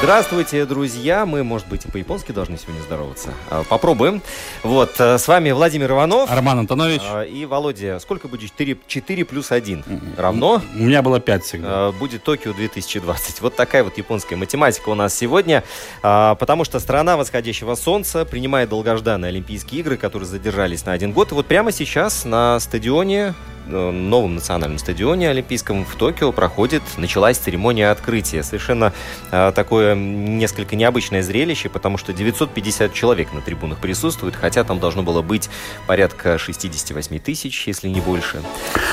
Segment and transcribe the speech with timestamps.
[0.00, 1.26] Здравствуйте, друзья.
[1.26, 3.34] Мы, может быть, и по-японски должны сегодня здороваться.
[3.50, 4.22] А, попробуем.
[4.62, 6.30] Вот, э, с вами Владимир Иванов.
[6.30, 7.02] Роман Антонович.
[7.04, 7.98] А, и Володя.
[7.98, 8.48] Сколько будет?
[8.52, 9.82] 4, 4 плюс 1
[10.16, 10.62] равно?
[10.76, 11.68] У меня было 5 всегда.
[11.68, 13.40] А, будет Токио 2020.
[13.40, 15.64] Вот такая вот японская математика у нас сегодня.
[16.00, 21.32] Потому что страна восходящего солнца принимает долгожданные Олимпийские игры, которые задержались на один год.
[21.32, 23.34] И вот прямо сейчас на стадионе
[23.68, 28.42] новом национальном стадионе Олимпийском в Токио проходит, началась церемония открытия.
[28.42, 28.92] Совершенно
[29.30, 35.02] э, такое несколько необычное зрелище, потому что 950 человек на трибунах присутствует, хотя там должно
[35.02, 35.50] было быть
[35.86, 38.42] порядка 68 тысяч, если не больше.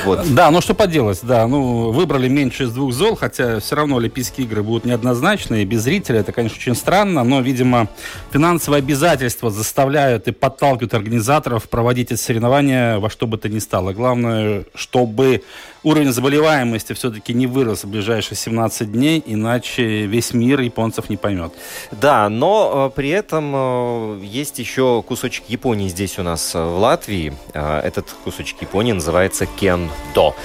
[0.04, 0.34] Вот.
[0.34, 4.46] Да, ну что поделать, да, ну выбрали меньше из двух зол, хотя все равно Олимпийские
[4.46, 7.88] игры будут неоднозначные, без зрителя, это, конечно, очень странно, но, видимо,
[8.32, 13.94] финансовые обязательства заставляют и подталкивают организаторов проводить эти соревнования во что бы то ни стало.
[13.94, 15.44] Главное, чтобы
[15.86, 21.54] уровень заболеваемости все-таки не вырос в ближайшие 17 дней, иначе весь мир японцев не поймет.
[21.92, 26.80] Да, но э, при этом э, есть еще кусочек Японии здесь у нас э, в
[26.80, 27.34] Латвии.
[27.54, 30.36] Этот кусочек Японии называется кендо.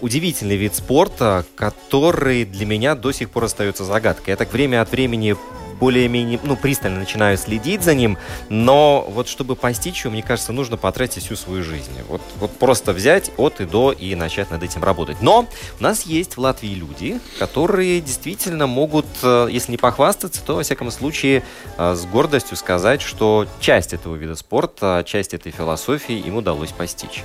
[0.00, 4.32] Удивительный вид спорта, который для меня до сих пор остается загадкой.
[4.32, 5.36] Я так время от времени
[5.82, 8.16] более-менее, ну, пристально начинаю следить за ним,
[8.48, 11.90] но вот чтобы постичь его, мне кажется, нужно потратить всю свою жизнь.
[12.08, 15.20] Вот, вот просто взять от и до и начать над этим работать.
[15.20, 15.48] Но
[15.80, 20.62] у нас есть в Латвии люди, которые действительно могут, э, если не похвастаться, то, во
[20.62, 21.42] всяком случае,
[21.76, 27.24] э, с гордостью сказать, что часть этого вида спорта, часть этой философии им удалось постичь.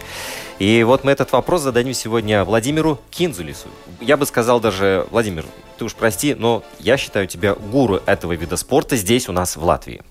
[0.59, 3.67] И вот мы этот вопрос зададим сегодня Владимиру Кинзулису.
[4.01, 5.45] Я бы сказал даже, Владимир,
[5.77, 9.63] ты уж прости, но я считаю тебя гуру этого вида спорта здесь у нас в
[9.63, 10.01] Латвии.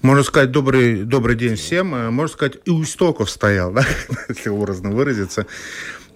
[0.00, 1.94] Можно сказать, добрый, добрый день всем.
[1.94, 3.84] Э, можно сказать, и у истоков стоял, да?
[4.28, 5.46] если образно выразиться.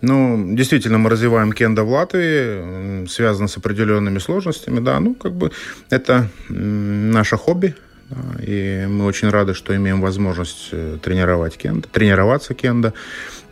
[0.01, 5.53] Ну, действительно, мы развиваем кенда в Латвии, связано с определенными сложностями, да, ну, как бы
[5.89, 7.75] это наше хобби,
[8.11, 12.93] да, и мы очень рады, что имеем возможность э, тренировать кенда, тренироваться кенда,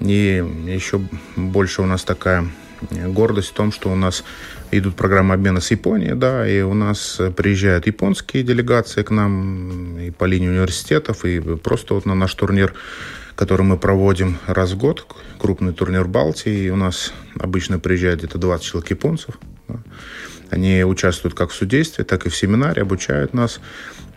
[0.00, 1.00] и еще
[1.36, 2.46] больше у нас такая
[2.90, 4.24] гордость в том, что у нас
[4.70, 10.10] идут программы обмена с Японией, да, и у нас приезжают японские делегации к нам и
[10.10, 12.74] по линии университетов, и просто вот на наш турнир,
[13.36, 15.06] который мы проводим раз в год,
[15.38, 19.38] крупный турнир Балтии, и у нас обычно приезжает где-то 20 человек японцев.
[19.68, 19.78] Да.
[20.50, 23.60] Они участвуют как в судействе, так и в семинаре, обучают нас.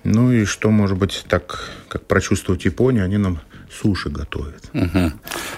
[0.04, 3.40] Ну и что, может быть, так, как прочувствовать Японию, они нам
[3.72, 4.64] суши готовят.
[4.74, 5.12] Угу.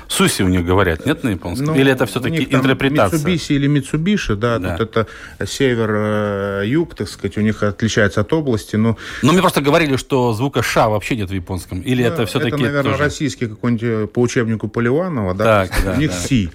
[0.07, 1.67] Суси у них говорят, нет на японском?
[1.67, 3.17] Ну, или это все-таки интерпретация?
[3.17, 4.77] Митсубиси или Митсубиши, да, да.
[4.77, 5.07] Тут это
[5.45, 8.75] север-юг, так сказать, у них отличается от области.
[8.75, 8.97] Но...
[9.21, 11.81] но мне просто говорили, что звука ша вообще нет в японском.
[11.81, 13.03] Или да, это все-таки Это, наверное, тоже...
[13.03, 15.67] российский какой-нибудь э, по учебнику Поливанова, да?
[15.67, 16.17] Так, да, у них да.
[16.17, 16.49] си.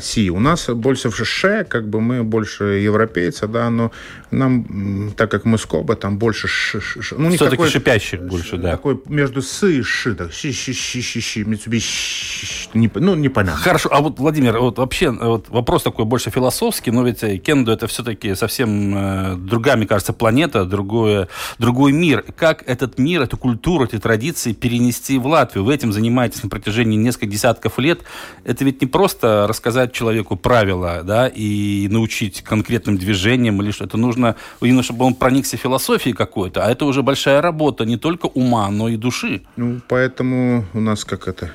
[0.00, 0.30] Си.
[0.30, 3.92] У нас больше в ше, как бы мы больше европейцы, да, но
[4.30, 7.16] нам, так как мы скоба, там больше ш, ш, ш.
[7.18, 8.72] Ну, Все-таки шипящих больше, да.
[8.72, 13.60] Такой между с и ши, так, щи, щи, щи, щи, щи, митсубиши, не, ну, непонятно.
[13.60, 17.72] Хорошо, а вот, Владимир, вот вообще вот вопрос такой больше философский, но ведь э, кендо
[17.72, 22.24] это все-таки совсем э, другая, мне кажется, планета, другое, другой мир.
[22.36, 25.64] Как этот мир, эту культуру, эти традиции перенести в Латвию?
[25.64, 28.00] Вы этим занимаетесь на протяжении нескольких десятков лет.
[28.44, 33.84] Это ведь не просто рассказать рассказать человеку правила, да, и научить конкретным движениям или что
[33.84, 38.26] это нужно, именно чтобы он проникся философией какой-то, а это уже большая работа не только
[38.26, 39.42] ума, но и души.
[39.56, 41.50] Ну, поэтому у нас как это,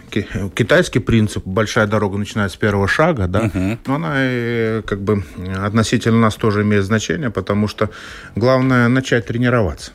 [0.56, 3.78] китайский принцип, большая дорога начинается с первого шага, да, угу.
[3.88, 5.24] но она э, как бы
[5.66, 7.90] относительно нас тоже имеет значение, потому что
[8.36, 9.92] главное начать тренироваться.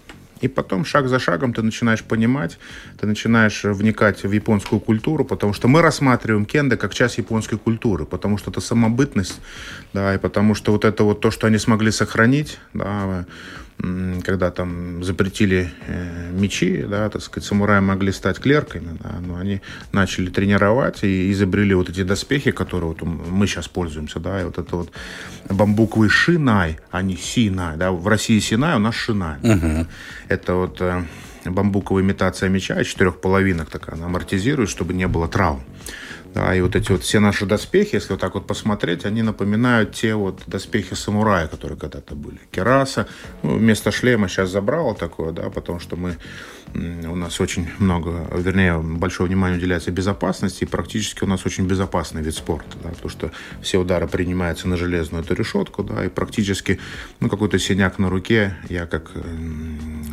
[0.46, 2.58] И потом шаг за шагом ты начинаешь понимать,
[3.00, 8.06] ты начинаешь вникать в японскую культуру, потому что мы рассматриваем кенда как часть японской культуры,
[8.06, 9.40] потому что это самобытность,
[9.92, 13.26] да, и потому что вот это вот то, что они смогли сохранить, да,
[13.78, 19.60] когда там запретили э, мечи, да, так сказать, самураи могли стать клерками, да, но они
[19.92, 24.58] начали тренировать и изобрели вот эти доспехи, которые вот мы сейчас пользуемся, да, и вот
[24.58, 24.92] это вот
[25.50, 29.38] бамбуковый шинай, а не синай, да, в России синай, у нас шинай.
[29.42, 29.86] Угу.
[30.28, 31.04] Это вот э,
[31.44, 35.62] бамбуковая имитация меча, четырех половинок такая, она амортизирует, чтобы не было травм.
[36.36, 39.94] Да, и вот эти вот все наши доспехи, если вот так вот посмотреть, они напоминают
[39.94, 42.38] те вот доспехи самурая, которые когда-то были.
[42.50, 43.08] Кераса,
[43.42, 46.18] ну, вместо шлема сейчас забрало такое, да, потому что мы
[46.74, 52.20] у нас очень много, вернее, большое внимание уделяется безопасности, и практически у нас очень безопасный
[52.22, 53.30] вид спорта, да, потому что
[53.62, 56.78] все удары принимаются на железную эту решетку, да, и практически,
[57.20, 59.10] ну, какой-то синяк на руке я, как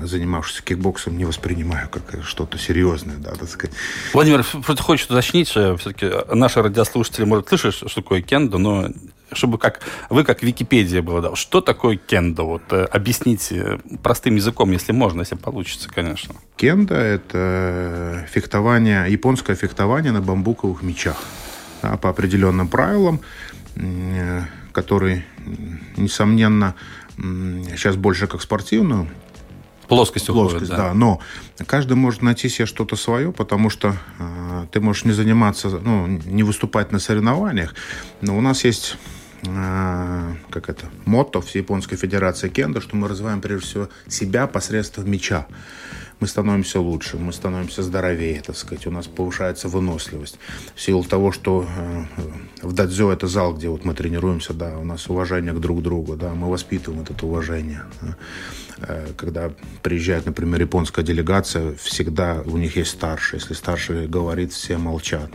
[0.04, 3.76] занимавшийся кикбоксом, не воспринимаю как что-то серьезное, да, так сказать.
[4.14, 8.90] Владимир, просто хочешь уточнить, все-таки наши радиослушатели, может, слышать, что такое кендо, но
[9.32, 9.80] чтобы как
[10.10, 12.46] вы как Википедия была, да, что такое кендо?
[12.46, 16.36] Вот э, объясните простым языком, если можно, если получится, конечно.
[16.56, 21.18] Кендо– это фехтование, японское фехтование на бамбуковых мечах.
[21.82, 23.20] Да, по определенным правилам,
[24.72, 25.26] которые,
[25.98, 26.76] несомненно,
[27.18, 29.10] сейчас больше как спортивную
[29.96, 30.78] плоскость уходит, плоскость, да.
[30.78, 30.94] да.
[30.94, 31.20] Но
[31.66, 36.44] каждый может найти себе что-то свое, потому что э, ты можешь не заниматься, ну, не
[36.44, 37.76] выступать на соревнованиях.
[38.22, 38.98] Но у нас есть
[39.44, 45.10] э, как это, мотто в Японской Федерации кендо, что мы развиваем прежде всего себя посредством
[45.10, 45.48] меча
[46.20, 50.38] мы становимся лучше, мы становимся здоровее, так сказать, у нас повышается выносливость.
[50.76, 52.06] В силу того, что э,
[52.62, 56.16] в дадзё это зал, где вот мы тренируемся, да, у нас уважение к друг другу,
[56.16, 57.84] да, мы воспитываем это уважение.
[58.80, 59.52] Э, когда
[59.82, 63.40] приезжает, например, японская делегация, всегда у них есть старший.
[63.40, 65.30] Если старший говорит, все молчат.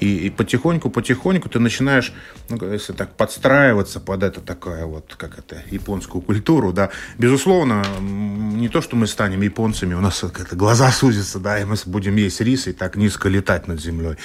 [0.00, 2.12] И, и потихоньку-потихоньку ты начинаешь,
[2.48, 6.90] ну, если так, подстраиваться под это такое вот, как это, японскую культуру, да.
[7.18, 11.76] Безусловно, не то, что мы станем японцами, у нас это, глаза сузятся, да, и мы
[11.86, 14.16] будем есть рис и так низко летать над землей.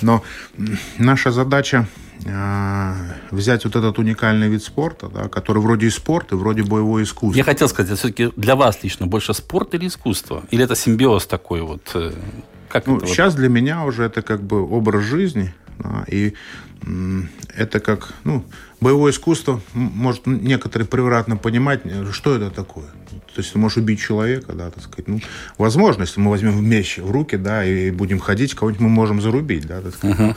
[0.00, 0.22] Но
[0.98, 1.86] наша задача
[2.26, 2.94] а,
[3.30, 7.36] взять вот этот уникальный вид спорта, да, который вроде и спорт, и вроде боевое искусство.
[7.36, 10.44] Я хотел сказать, все-таки для вас лично больше спорт или искусство?
[10.50, 11.90] Или это симбиоз такой вот?
[11.94, 12.12] Э,
[12.68, 13.40] как ну, сейчас вот?
[13.40, 16.34] для меня уже это как бы образ жизни, да, и
[17.54, 18.44] это как, ну,
[18.80, 21.82] боевое искусство, может некоторые превратно понимать,
[22.12, 22.86] что это такое.
[23.34, 25.08] То есть ты можешь убить человека, да, так сказать.
[25.08, 25.20] Ну,
[25.58, 29.66] возможно, если мы возьмем меч в руки, да, и будем ходить, кого-нибудь мы можем зарубить,
[29.66, 30.18] да, так сказать.
[30.18, 30.36] Uh-huh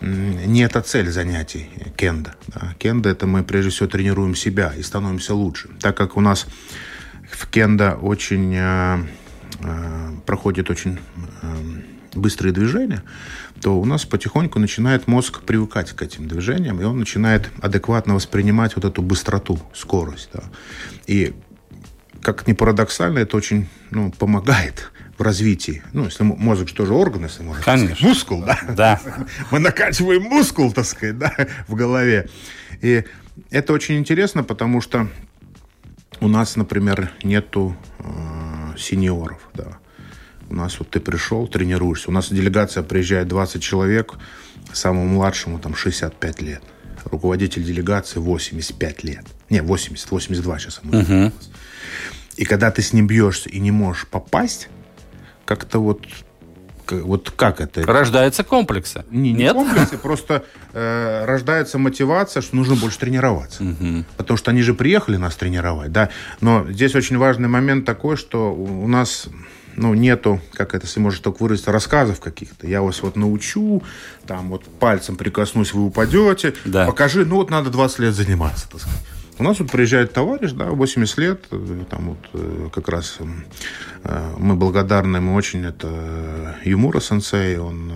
[0.00, 2.34] не это цель занятий кенда.
[2.48, 2.74] Да.
[2.78, 5.70] Кенда– это мы прежде всего тренируем себя и становимся лучше.
[5.80, 6.46] Так как у нас
[7.30, 8.98] в кенда очень э,
[9.60, 10.98] э, проходит очень
[11.42, 11.56] э,
[12.14, 13.02] быстрые движения,
[13.60, 18.76] то у нас потихоньку начинает мозг привыкать к этим движениям, и он начинает адекватно воспринимать
[18.76, 20.30] вот эту быстроту, скорость.
[20.32, 20.44] Да.
[21.06, 21.34] И
[22.22, 25.82] как ни парадоксально, это очень ну, помогает в развитии.
[25.92, 27.96] Ну, если мозг что же орган, если можно Конечно.
[27.96, 28.08] сказать.
[28.08, 28.58] Мускул, да?
[28.68, 29.00] Да.
[29.50, 31.34] Мы накачиваем мускул, так сказать, да,
[31.66, 32.28] в голове.
[32.80, 33.04] И
[33.50, 35.08] это очень интересно, потому что
[36.20, 39.78] у нас, например, нету э, сеньоров, да.
[40.50, 42.10] У нас вот ты пришел, тренируешься.
[42.10, 44.14] У нас делегация приезжает 20 человек,
[44.72, 46.62] самому младшему там 65 лет.
[47.04, 49.24] Руководитель делегации 85 лет.
[49.50, 50.80] Не, 80, 82 сейчас.
[50.84, 51.32] Угу.
[52.36, 54.68] И когда ты с ним бьешься и не можешь попасть,
[55.44, 56.06] как-то вот
[56.90, 57.84] вот как это?
[57.84, 59.04] Рождается комплексы.
[59.10, 59.52] Не, не Нет?
[59.52, 63.62] комплексы, просто э, рождается мотивация, что нужно больше тренироваться.
[63.62, 64.04] Угу.
[64.16, 66.08] Потому что они же приехали нас тренировать, да.
[66.40, 69.28] Но здесь очень важный момент такой, что у нас
[69.78, 72.66] ну, нету, как это, если можно так выразиться, рассказов каких-то.
[72.66, 73.82] Я вас вот научу,
[74.26, 76.86] там вот пальцем прикоснусь, вы упадете, да.
[76.86, 79.00] покажи, ну вот надо 20 лет заниматься, так сказать.
[79.38, 83.18] У нас вот приезжает товарищ, да, 80 лет, э, там вот э, как раз
[84.02, 87.92] э, мы благодарны ему очень, это Юмура сенсей, он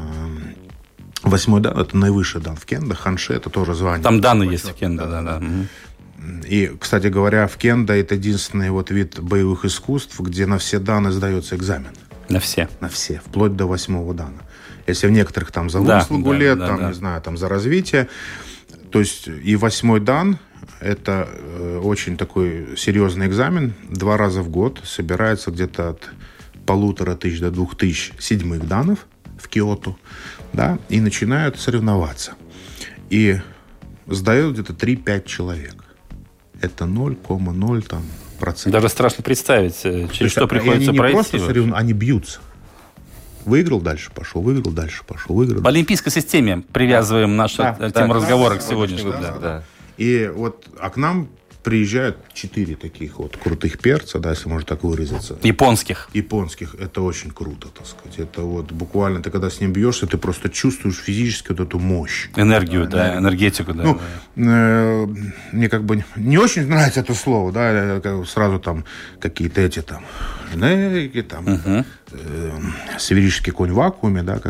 [1.25, 4.05] восьмой дан, это наивысший дан в кендо, ханши, это тоже звание.
[4.05, 5.43] Там даны есть в кендо, да, да.
[6.47, 11.11] И, кстати говоря, в кендо это единственный вот вид боевых искусств, где на все даны
[11.11, 11.91] сдается экзамен.
[12.29, 12.69] На все?
[12.81, 14.43] На все, вплоть до восьмого дана.
[14.87, 16.89] Если в некоторых там за выслугу да, лет, да, там, да.
[16.89, 18.09] не знаю, там за развитие.
[18.91, 20.39] То есть и восьмой дан
[20.81, 23.75] это э, очень такой серьезный экзамен.
[23.89, 26.11] Два раза в год собирается где-то от
[26.67, 29.07] полутора тысяч до двух тысяч седьмых данов
[29.39, 29.99] в Киоту,
[30.53, 32.35] да, и начинают соревноваться.
[33.11, 33.41] И
[34.07, 35.82] сдают где-то 3-5 человек.
[36.63, 38.03] Это 0,0 там
[38.39, 38.73] процентов.
[38.73, 41.15] Даже страшно представить, э, через есть, что приходится они не пройти.
[41.15, 41.73] Просто сорев...
[41.75, 42.41] Они бьются.
[43.45, 45.63] Выиграл, дальше пошел, выиграл, дальше пошел, выиграл.
[45.63, 49.13] В олимпийской системе привязываем нашу да, тему да, разговора да, к сегодняшнему.
[49.13, 49.65] Да, да.
[49.97, 51.29] И вот, а к нам
[51.63, 55.39] приезжают четыре таких вот крутых перца, да, если можно так выразиться.
[55.43, 56.09] Японских.
[56.13, 56.75] Японских.
[56.75, 58.19] Это очень круто, так сказать.
[58.19, 62.29] Это вот буквально ты когда с ним бьешься, ты просто чувствуешь физически вот эту мощь.
[62.37, 63.83] Энергию, да, да энергетику, да.
[63.85, 64.01] Ну,
[64.37, 65.07] э,
[65.53, 68.85] мне как бы не очень нравится это слово, да, сразу там
[69.21, 70.05] какие-то эти там
[70.55, 71.85] энергии, там, угу.
[72.13, 72.51] Э,
[72.99, 74.41] сферический конь в вакууме, да,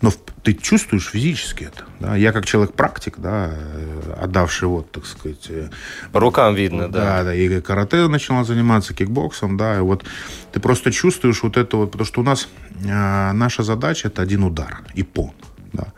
[0.00, 0.10] но
[0.42, 1.84] ты чувствуешь физически это.
[2.00, 2.16] Да?
[2.16, 5.46] Я как человек-практик, да, э, отдавший вот, так сказать...
[5.48, 5.70] Э,
[6.12, 7.18] По рукам видно, да.
[7.18, 10.04] Да, да, и карате начала заниматься, кикбоксом, да, и вот
[10.52, 12.48] ты просто чувствуешь вот это вот, потому что у нас
[12.82, 15.32] э, наша задача это один удар, ипон,
[15.72, 15.92] да.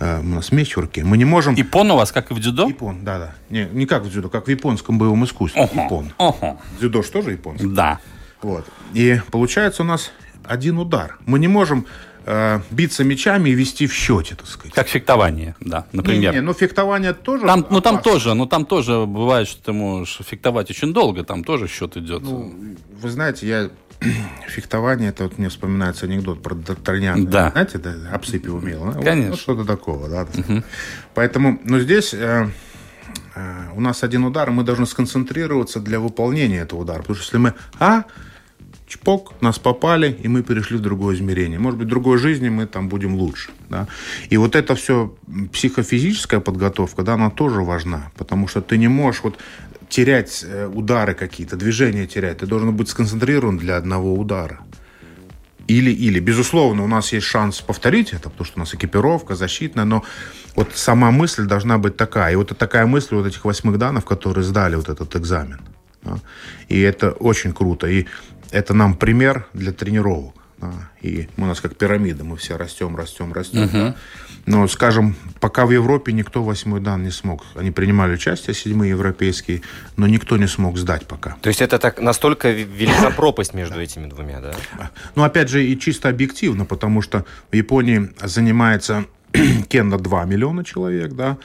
[0.00, 1.04] Э, у нас меч в руке.
[1.04, 1.54] Мы не можем...
[1.54, 2.70] Ипон у вас, как и в дзюдо?
[2.70, 3.34] Ипон, да, да.
[3.50, 5.62] Не, не как в дзюдо, как в японском боевом искусстве.
[5.62, 6.12] Ого, Ипон.
[6.18, 6.60] Ого.
[6.78, 7.66] Дзюдо же тоже японский?
[7.66, 7.98] Да.
[8.42, 8.66] Вот.
[8.92, 10.12] И получается у нас
[10.44, 11.18] один удар.
[11.26, 11.86] Мы не можем
[12.26, 14.74] э, биться мечами и вести в счете, так сказать.
[14.74, 16.32] Как фехтование, да, например.
[16.32, 17.46] Не, не, ну фехтование тоже.
[17.46, 21.44] Там, ну там тоже, ну там тоже бывает, что ты можешь фехтовать очень долго, там
[21.44, 22.22] тоже счет идет.
[22.22, 22.54] Ну,
[23.00, 23.70] вы знаете, я
[24.48, 27.24] фехтование, это вот мне вспоминается анекдот про Д'Артаньяна.
[27.26, 27.50] Да.
[27.50, 28.92] Знаете, да, обсыпи умел.
[28.92, 29.00] Да?
[29.00, 29.22] Конечно.
[29.22, 30.22] Вот, ну, что-то такого, да.
[30.22, 30.62] Угу.
[31.14, 32.48] Поэтому, ну, здесь э,
[33.34, 36.98] э, у нас один удар, мы должны сконцентрироваться для выполнения этого удара.
[36.98, 38.04] Потому что если мы, а,
[38.94, 41.58] чпок, нас попали, и мы перешли в другое измерение.
[41.58, 43.50] Может быть, в другой жизни мы там будем лучше.
[43.68, 43.86] Да?
[44.30, 45.14] И вот это все
[45.52, 49.38] психофизическая подготовка, да, она тоже важна, потому что ты не можешь вот
[49.88, 52.38] терять э, удары какие-то, движения терять.
[52.38, 54.60] Ты должен быть сконцентрирован для одного удара.
[55.66, 56.20] Или-или.
[56.20, 60.02] Безусловно, у нас есть шанс повторить это, потому что у нас экипировка защитная, но
[60.56, 62.32] вот сама мысль должна быть такая.
[62.32, 65.60] И вот такая мысль вот этих восьмых данных, которые сдали вот этот экзамен.
[66.04, 66.18] Да?
[66.68, 67.86] И это очень круто.
[67.86, 68.06] И
[68.54, 70.34] это нам пример для тренировок.
[70.58, 73.64] Да, и у нас как пирамида, мы все растем, растем, растем.
[73.64, 73.72] Uh-huh.
[73.72, 73.96] Да.
[74.46, 77.44] Но, скажем, пока в Европе никто восьмой дан не смог.
[77.56, 79.62] Они принимали участие, седьмые европейские,
[79.96, 81.36] но никто не смог сдать пока.
[81.42, 84.54] То есть это так настолько велика пропасть между этими двумя, да?
[85.16, 89.06] Ну, опять же, и чисто объективно, потому что в Японии занимается
[89.68, 91.38] кенда 2 миллиона человек, да,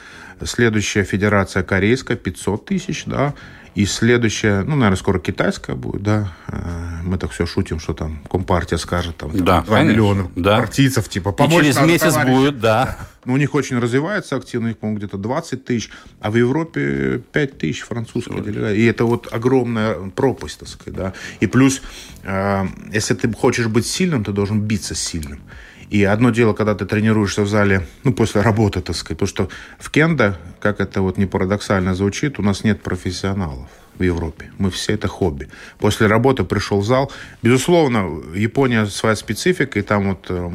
[0.44, 3.34] следующая федерация корейская 500 тысяч, да,
[3.76, 6.34] и следующая, ну, наверное, скоро китайская будет, да.
[6.48, 10.58] Э, мы так все шутим, что там Компартия скажет, там, да, 2 миллиона да.
[10.58, 12.34] партийцев, типа, помочь И через месяц товарищ.
[12.34, 12.98] будет, да.
[13.26, 17.22] Но у них очень развивается активно, у них, по-моему, где-то 20 тысяч, а в Европе
[17.32, 18.80] 5 тысяч французских делегаций.
[18.80, 21.14] И это вот огромная пропасть, так сказать, да.
[21.40, 21.82] И плюс,
[22.24, 25.42] э, если ты хочешь быть сильным, ты должен биться сильным.
[25.89, 29.50] И одно дело, когда ты тренируешься в зале, ну, после работы, так сказать, потому что
[29.79, 33.67] в кендо, как это вот не парадоксально звучит, у нас нет профессионалов
[34.00, 34.51] в Европе.
[34.58, 35.50] Мы все это хобби.
[35.77, 37.12] После работы пришел в зал.
[37.43, 40.50] Безусловно, Япония своя специфика, и там вот э,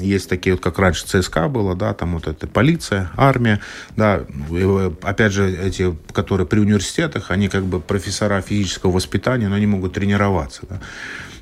[0.00, 3.60] есть такие вот, как раньше ЦСКА было, да, там вот это полиция, армия,
[3.96, 9.48] да, и, э, опять же, эти, которые при университетах, они как бы профессора физического воспитания,
[9.48, 10.80] но они могут тренироваться, да.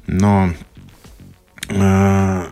[0.06, 0.54] Но
[1.68, 2.44] э,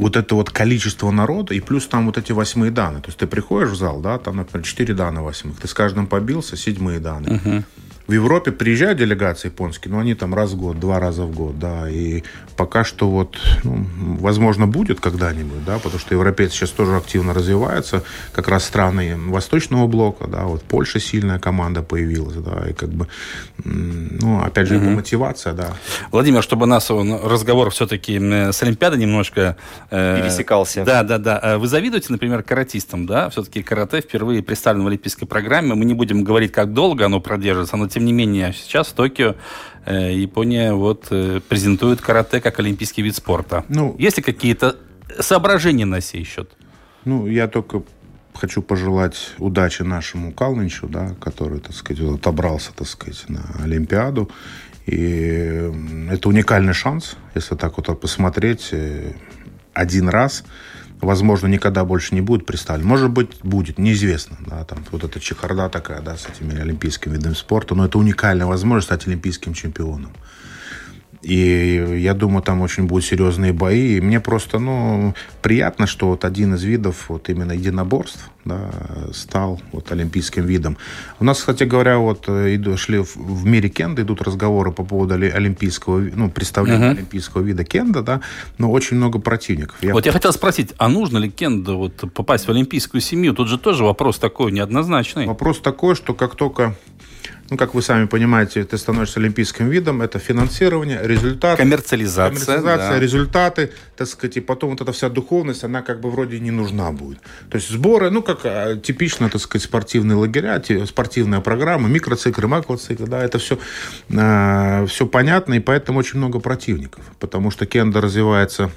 [0.00, 3.02] вот это вот количество народа, и плюс там вот эти восьмые данные.
[3.02, 6.06] То есть ты приходишь в зал, да, там, например, четыре дана восьмых, ты с каждым
[6.06, 7.38] побился, седьмые данные.
[7.38, 7.64] Uh-huh.
[8.10, 11.60] В Европе приезжают делегации японские, но они там раз в год, два раза в год,
[11.60, 12.24] да, и
[12.56, 13.86] пока что вот, ну,
[14.18, 18.02] возможно, будет когда-нибудь, да, потому что европейцы сейчас тоже активно развиваются,
[18.32, 23.06] как раз страны Восточного блока, да, вот Польша сильная команда появилась, да, и как бы,
[23.62, 24.86] ну, опять же, угу.
[24.86, 25.68] мотивация, да.
[26.10, 29.56] Владимир, чтобы нас разговор все-таки с Олимпиадой немножко...
[29.92, 30.84] Э, Пересекался.
[30.84, 31.40] Да, да, да.
[31.40, 33.30] Э, вы завидуете, например, каратистам, да?
[33.30, 35.74] Все-таки карате впервые представлен в Олимпийской программе.
[35.74, 38.92] Мы не будем говорить, как долго оно продержится, но тем тем не менее, сейчас в
[38.94, 39.34] Токио
[39.84, 43.66] э, Япония вот э, презентует карате как олимпийский вид спорта.
[43.68, 44.76] Ну, Есть ли какие-то
[45.18, 46.50] соображения на сей счет?
[47.04, 47.82] Ну, я только
[48.32, 54.30] хочу пожелать удачи нашему Калничу, да, который, так сказать, отобрался, так сказать, на Олимпиаду.
[54.86, 55.70] И
[56.10, 59.12] это уникальный шанс, если так вот посмотреть, э,
[59.74, 60.44] один раз–
[61.00, 62.86] возможно, никогда больше не будет представлен.
[62.86, 64.36] Может быть, будет, неизвестно.
[64.46, 67.74] Да, там, вот эта чехарда такая, да, с этими олимпийскими видами спорта.
[67.74, 70.12] Но это уникальная возможность стать олимпийским чемпионом.
[71.22, 73.96] И я думаю, там очень будут серьезные бои.
[73.96, 78.70] И мне просто, ну, приятно, что вот один из видов вот именно единоборств да,
[79.12, 80.78] стал вот олимпийским видом.
[81.18, 84.82] У нас, кстати говоря, вот э, иду, шли в, в мире кенда, идут разговоры по
[84.82, 86.96] поводу олимпийского, ну, представления uh-huh.
[86.96, 88.20] олимпийского вида кенда, да,
[88.56, 89.76] но очень много противников.
[89.82, 89.92] Я...
[89.92, 93.34] Вот я хотел спросить, а нужно ли кенда вот попасть в олимпийскую семью?
[93.34, 95.26] Тут же тоже вопрос такой неоднозначный.
[95.26, 96.74] Вопрос такой, что как только
[97.50, 101.58] ну, как вы сами понимаете, ты становишься олимпийским видом, это финансирование, результат.
[101.58, 102.46] Коммерциализация.
[102.46, 103.00] Коммерциализация, да.
[103.00, 103.72] результаты.
[104.00, 107.18] Так сказать, и потом вот эта вся духовность, она как бы вроде не нужна будет.
[107.50, 113.06] То есть сборы, ну, как а, типично, так сказать, спортивные лагеря, спортивная программа, микроциклы, макроциклы,
[113.06, 113.58] да, это все,
[114.08, 118.70] э, все понятно, и поэтому очень много противников, потому что кенда развивается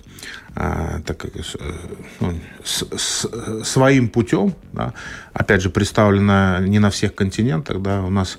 [0.56, 1.30] а, так, э,
[2.20, 2.34] ну,
[2.66, 3.30] с, с,
[3.64, 4.94] своим путем, да,
[5.32, 8.38] опять же, представлена не на всех континентах, да, у нас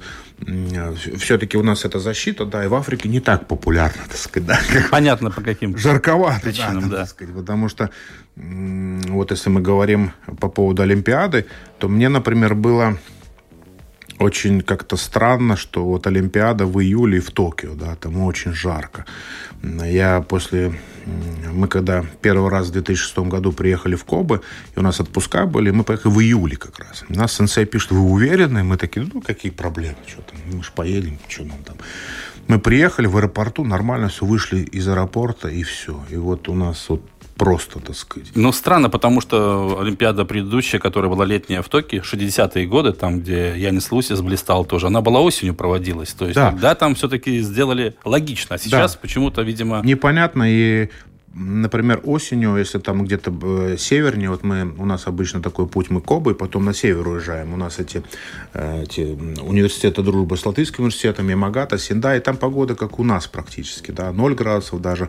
[1.19, 4.61] все-таки у нас эта защита, да, и в Африке не так популярна, так сказать, да.
[4.91, 6.97] Понятно, по каким Жарковато, причинам, да, да.
[6.99, 7.91] Так сказать, потому что
[8.37, 11.47] вот если мы говорим по поводу Олимпиады,
[11.79, 12.99] то мне, например, было
[14.19, 19.05] очень как-то странно, что вот Олимпиада в июле в Токио, да, там очень жарко.
[19.63, 20.79] Я после...
[21.53, 24.41] Мы когда первый раз в 2006 году приехали в Кобы,
[24.75, 27.05] и у нас отпуска были, мы поехали в июле как раз.
[27.09, 28.65] Нас сенсей пишет, вы уверены?
[28.65, 31.77] Мы такие, ну, какие проблемы, что там, мы же поедем, что нам там.
[32.47, 36.05] Мы приехали в аэропорту, нормально все, вышли из аэропорта, и все.
[36.11, 37.03] И вот у нас вот
[37.37, 38.31] просто, так сказать.
[38.35, 43.55] Ну, странно, потому что Олимпиада предыдущая, которая была летняя в Токио, 60-е годы, там, где
[43.57, 46.13] Янис Лусис блистал тоже, она была осенью проводилась.
[46.13, 46.51] То есть да.
[46.51, 48.57] тогда там все-таки сделали логично.
[48.57, 48.99] А сейчас да.
[49.01, 49.81] почему-то, видимо...
[49.85, 50.91] Непонятно, и
[51.35, 56.01] например, осенью, если там где-то э, севернее, вот мы, у нас обычно такой путь, мы
[56.01, 57.53] Кобы, потом на север уезжаем.
[57.53, 58.03] У нас эти,
[58.53, 59.01] э, эти
[59.41, 64.13] университеты дружбы с Латвийским университетом, Ямагата, Синда, и там погода как у нас практически, да,
[64.13, 65.09] 0 градусов даже.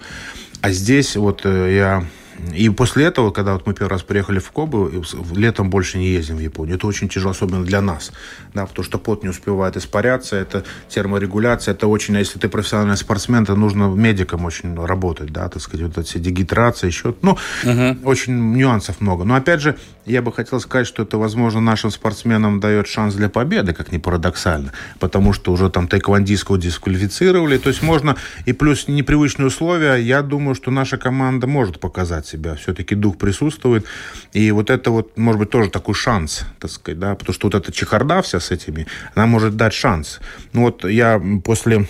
[0.61, 2.05] А здесь вот э, я
[2.53, 4.91] и после этого, когда вот мы первый раз приехали в Кобу,
[5.33, 6.75] летом больше не ездим в Японию.
[6.75, 8.11] Это очень тяжело, особенно для нас.
[8.53, 12.97] Да, потому что пот не успевает испаряться, это терморегуляция, это очень, а если ты профессиональный
[12.97, 18.09] спортсмен, то нужно медикам очень работать, да, так сказать, вот эти дегидрация, еще, ну, угу.
[18.09, 19.23] очень нюансов много.
[19.23, 23.29] Но опять же, я бы хотел сказать, что это, возможно, нашим спортсменам дает шанс для
[23.29, 28.15] победы, как ни парадоксально, потому что уже там тайквандийского дисквалифицировали, то есть можно,
[28.45, 33.85] и плюс непривычные условия, я думаю, что наша команда может показать себя, все-таки дух присутствует,
[34.33, 37.55] и вот это вот, может быть, тоже такой шанс, так сказать, да, потому что вот
[37.55, 40.19] эта чехарда вся с этими, она может дать шанс.
[40.53, 41.87] Ну вот я после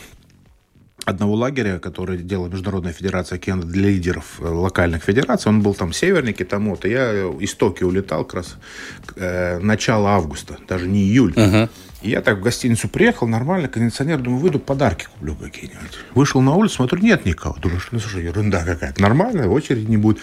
[1.05, 5.49] одного лагеря, который делала Международная федерация кенда для лидеров э, локальных федераций.
[5.49, 6.85] Он был там северник и там вот.
[6.85, 8.57] Я из Токио улетал как раз
[9.15, 11.33] э, начало августа, даже не июль.
[11.33, 11.69] Uh-huh.
[12.05, 15.97] И я так в гостиницу приехал, нормально, кондиционер, думаю, выйду, подарки куплю какие-нибудь.
[16.13, 17.55] Вышел на улицу, смотрю, нет никого.
[17.55, 19.01] Думаю, что, ну, слушай, ерунда какая-то.
[19.01, 20.19] Нормально, очередь не будет.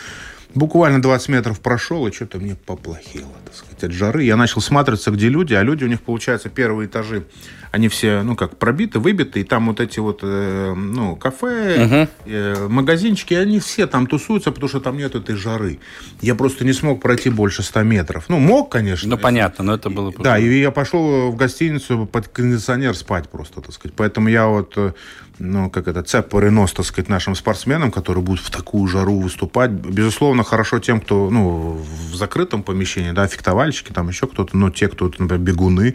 [0.54, 4.24] Буквально 20 метров прошел, и что-то мне поплохело, так сказать, от жары.
[4.24, 7.24] Я начал смотреться, где люди, а люди у них, получается, первые этажи
[7.72, 12.08] они все, ну, как пробиты, выбиты, и там вот эти вот, э, ну, кафе, uh-huh.
[12.26, 15.80] э, магазинчики, они все там тусуются, потому что там нет этой жары.
[16.20, 18.26] Я просто не смог пройти больше 100 метров.
[18.28, 19.08] Ну, мог, конечно.
[19.08, 20.12] Ну, понятно, но это было...
[20.18, 23.94] Да, и я пошел в гостиницу под кондиционер спать просто, так сказать.
[23.96, 24.92] Поэтому я вот э,
[25.38, 29.70] ну, как это, цепоры нос, так сказать, нашим спортсменам, которые будут в такую жару выступать.
[29.70, 34.88] Безусловно, хорошо тем, кто, ну, в закрытом помещении, да, фехтовальщики, там еще кто-то, но те,
[34.88, 35.94] кто, например, бегуны,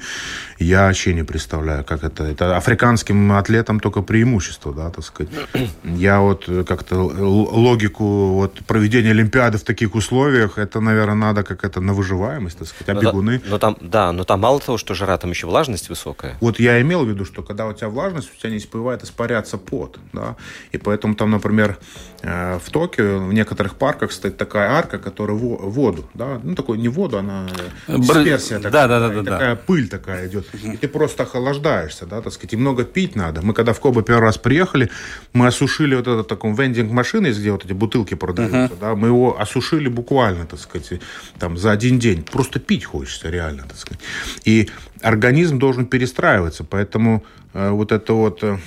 [0.60, 2.24] я вообще не представляю, как это.
[2.24, 5.32] Это африканским атлетам только преимущество, да, так сказать.
[5.84, 11.80] Я вот как-то логику вот проведения Олимпиады в таких условиях, это, наверное, надо как это
[11.82, 13.42] на выживаемость, так сказать, а но бегуны...
[13.46, 16.38] но там, да, но там мало того, что жара, там еще влажность высокая.
[16.42, 19.27] Вот я имел в виду, что когда у тебя влажность, у тебя не успевает испаряться
[19.28, 20.00] испаряться пот.
[20.14, 20.36] Да?
[20.74, 21.78] И поэтому там, например,
[22.22, 26.40] э, в Токио в некоторых парках стоит такая арка, которая в воду, да?
[26.44, 27.48] ну такой не воду, она
[27.88, 29.62] дисперсия такая, да, да, да, да, такая да.
[29.68, 30.46] пыль такая идет.
[30.74, 33.42] И ты просто охлаждаешься, да, так сказать, и много пить надо.
[33.42, 34.90] Мы когда в Кобе первый раз приехали,
[35.34, 38.80] мы осушили вот этот таком вендинг машины, где вот эти бутылки продаются, uh-huh.
[38.80, 41.02] да, мы его осушили буквально, так сказать,
[41.40, 42.24] там за один день.
[42.24, 44.00] Просто пить хочется реально, так сказать.
[44.46, 44.70] И
[45.02, 48.58] организм должен перестраиваться, поэтому э, вот это вот э,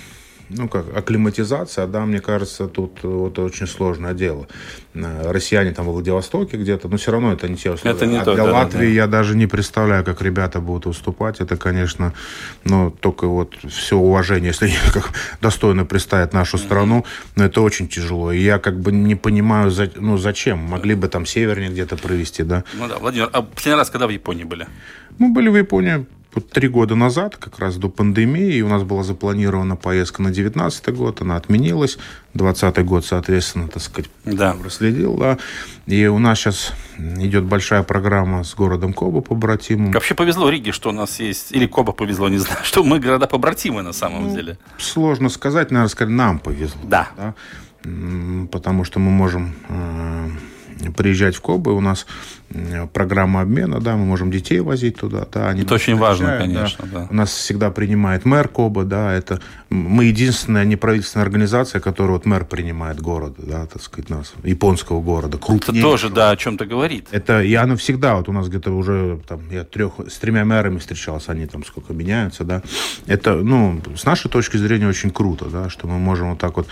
[0.50, 4.48] ну как, акклиматизация, да, мне кажется, тут вот очень сложное дело.
[4.94, 7.96] Э, россияне там в Владивостоке где-то, но все равно это не те условия.
[7.96, 8.92] Это не а то, для да, Латвии да.
[8.92, 11.40] я даже не представляю, как ребята будут выступать.
[11.40, 12.12] Это, конечно,
[12.64, 15.10] ну, только вот все уважение, если они как
[15.40, 17.04] достойно представят нашу страну,
[17.36, 18.32] но это очень тяжело.
[18.32, 20.58] И я как бы не понимаю, за, ну, зачем.
[20.58, 22.64] Могли бы там севернее где-то провести, да.
[22.74, 24.66] Ну да, Владимир, а последний раз когда в Японии были?
[25.18, 29.02] Мы были в Японии вот три года назад, как раз до пандемии, у нас была
[29.02, 31.98] запланирована поездка на 19 год, она отменилась.
[32.34, 34.52] 20 год, соответственно, так сказать, да.
[34.52, 35.38] проследил, да.
[35.86, 39.90] И у нас сейчас идет большая программа с городом Коба побратимым.
[39.90, 43.26] Вообще повезло Риге, что у нас есть, или Коба повезло, не знаю, что мы города
[43.26, 44.58] побратимы на самом ну, деле.
[44.78, 46.80] Сложно сказать, наверное, сказать, нам повезло.
[46.84, 47.08] Да.
[47.16, 47.34] да?
[48.52, 50.28] Потому что мы можем э,
[50.96, 51.74] приезжать в Кобы.
[51.74, 52.06] У нас
[52.92, 55.26] программа обмена, да, мы можем детей возить туда.
[55.32, 56.86] Да, они это очень важно, конечно.
[56.90, 57.00] Да.
[57.00, 57.06] Да.
[57.10, 62.44] У нас всегда принимает мэр Коба, да, это мы единственная неправительственная организация, которую вот мэр
[62.44, 65.38] принимает города, да, так сказать, нас, японского города.
[65.38, 67.06] Это тоже, да, о чем-то говорит.
[67.12, 70.78] Это, и оно всегда, вот у нас где-то уже, там, я трех, с тремя мэрами
[70.78, 72.62] встречался, они там сколько меняются, да.
[73.06, 76.66] Это, ну, с нашей точки зрения очень круто, да, что мы можем вот так вот.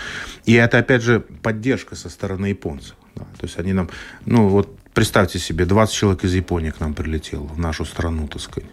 [0.45, 2.95] И это, опять же, поддержка со стороны японцев.
[3.19, 3.25] Да.
[3.37, 3.89] То есть они нам,
[4.25, 8.41] ну, вот Представьте себе, 20 человек из Японии к нам прилетело, в нашу страну, так
[8.41, 8.69] сказать.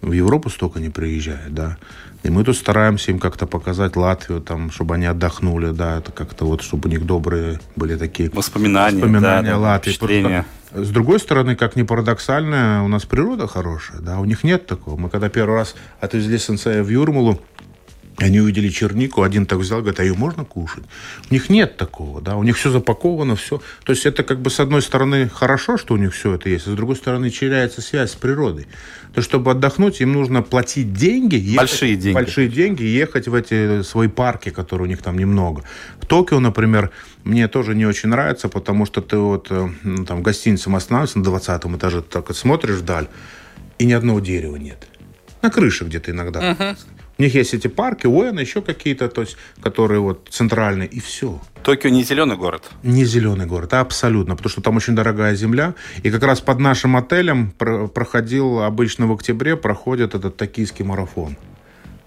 [0.00, 1.76] В Европу столько не приезжает, да.
[2.24, 6.46] И мы тут стараемся им как-то показать Латвию, там, чтобы они отдохнули, да, это как-то
[6.46, 9.96] вот, чтобы у них добрые были такие воспоминания, воспоминания да, Латвии.
[9.96, 14.66] Просто, с другой стороны, как ни парадоксально, у нас природа хорошая, да, у них нет
[14.66, 14.98] такого.
[14.98, 17.40] Мы когда первый раз отвезли сенсея в Юрмалу,
[18.16, 20.84] они увидели чернику, один так взял, говорит, а ее можно кушать?
[21.30, 23.60] У них нет такого, да, у них все запаковано, все.
[23.84, 26.66] То есть это как бы с одной стороны хорошо, что у них все это есть,
[26.66, 28.68] а с другой стороны теряется связь с природой.
[29.14, 31.36] То чтобы отдохнуть, им нужно платить деньги.
[31.36, 32.14] Ехать, большие деньги.
[32.14, 35.64] Большие деньги, ехать в эти свои парки, которые у них там немного.
[36.00, 36.90] В Токио, например,
[37.24, 41.18] мне тоже не очень нравится, потому что ты вот э, ну, там в гостинице останавливаешься
[41.18, 43.08] на 20 этаже, так вот смотришь вдаль,
[43.78, 44.86] и ни одного дерева нет.
[45.42, 46.40] На крыше где-то иногда.
[46.52, 46.76] Uh-huh.
[47.16, 51.40] У них есть эти парки, Уэн, еще какие-то, то есть, которые вот центральные, и все.
[51.62, 52.70] Токио не зеленый город?
[52.82, 55.74] Не зеленый город, абсолютно, потому что там очень дорогая земля.
[56.02, 61.36] И как раз под нашим отелем проходил, обычно в октябре проходит этот токийский марафон.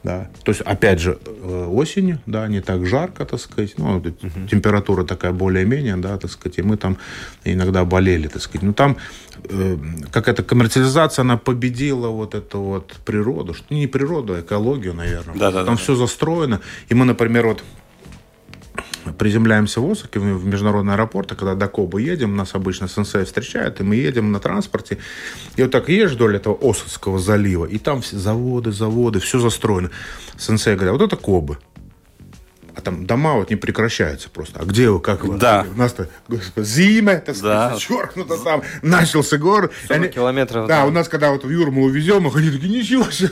[0.08, 0.30] Да.
[0.46, 4.12] То есть, опять же, э, осенью, да, не так жарко, так сказать, ну, угу.
[4.50, 6.98] температура такая более-менее, да, так сказать, и мы там
[7.44, 8.64] иногда болели, так сказать.
[8.64, 8.96] Ну, там
[9.50, 9.78] э,
[10.10, 15.36] какая-то коммерциализация, она победила вот эту вот природу, что не природу, а экологию, наверное.
[15.36, 15.82] Да, да, там да.
[15.82, 16.62] все застроено.
[16.88, 17.64] И мы, например, вот
[19.14, 23.80] приземляемся в Осаке, в международный аэропорт, а когда до Кобы едем, нас обычно сенсей встречает,
[23.80, 24.98] и мы едем на транспорте,
[25.56, 29.92] и вот так едешь вдоль этого Осадского залива, и там все заводы, заводы, все застроено.
[30.38, 31.58] Сенсей говорит, вот это Кобы
[32.78, 34.60] а там дома вот не прекращаются просто.
[34.60, 35.40] А где вы, как вы?
[35.40, 35.66] Да.
[35.74, 36.08] У нас-то,
[36.58, 37.80] зима, так сказать, да.
[37.80, 39.74] черкнуто там, начался город.
[39.88, 40.68] 40 они, километров.
[40.68, 43.30] Да, да, у нас, когда вот в Юрмалу везем, они такие, ничего себе,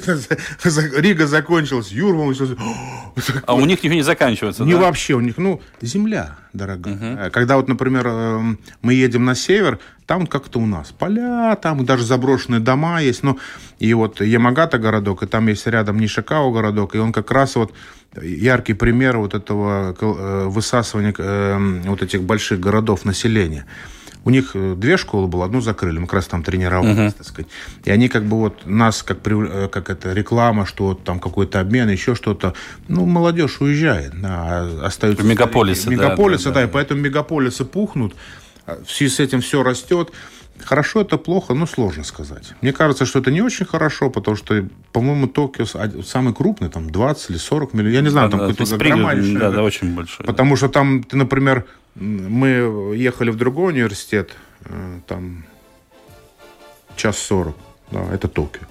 [1.00, 2.50] Рига закончилась, Юрмалу сейчас...
[3.46, 4.80] А у них ничего не заканчивается, Не да?
[4.80, 6.96] вообще, у них, ну, земля, дорогая.
[6.96, 7.32] Угу.
[7.32, 11.84] Когда вот, например, эм, мы едем на север, там вот как-то у нас поля, там
[11.86, 13.24] даже заброшенные дома есть.
[13.24, 13.40] Ну,
[13.80, 17.74] и вот Ямагата городок, и там есть рядом Нишикао городок, и он как раз вот
[18.22, 23.66] яркий пример вот этого э, высасывания э, вот этих больших городов населения.
[24.24, 27.18] У них э, две школы было, одну закрыли, мы как раз там тренировались, uh-huh.
[27.18, 27.52] так сказать.
[27.84, 31.90] И они как бы вот нас, как, как это, реклама, что вот там какой-то обмен,
[31.90, 32.54] еще что-то.
[32.88, 35.26] Ну, молодежь уезжает, да, а остаются...
[35.26, 38.16] Мегаполисы, Мегаполисы, да, да, да, да, и поэтому мегаполисы пухнут,
[38.66, 40.12] в связи с этим все растет.
[40.64, 42.54] Хорошо это плохо, ну сложно сказать.
[42.62, 45.66] Мне кажется, что это не очень хорошо, потому что, по-моему, Токио
[46.04, 47.94] самый крупный, там 20 или 40 миллионов.
[47.94, 49.40] Я не знаю, да, там да, какой-то громадный.
[49.40, 50.26] Да, да, очень большой.
[50.26, 50.58] Потому да.
[50.58, 55.46] что там, ты, например, мы ехали в другой университет, э, там
[56.96, 57.58] час сорок,
[57.92, 58.62] да, это Токио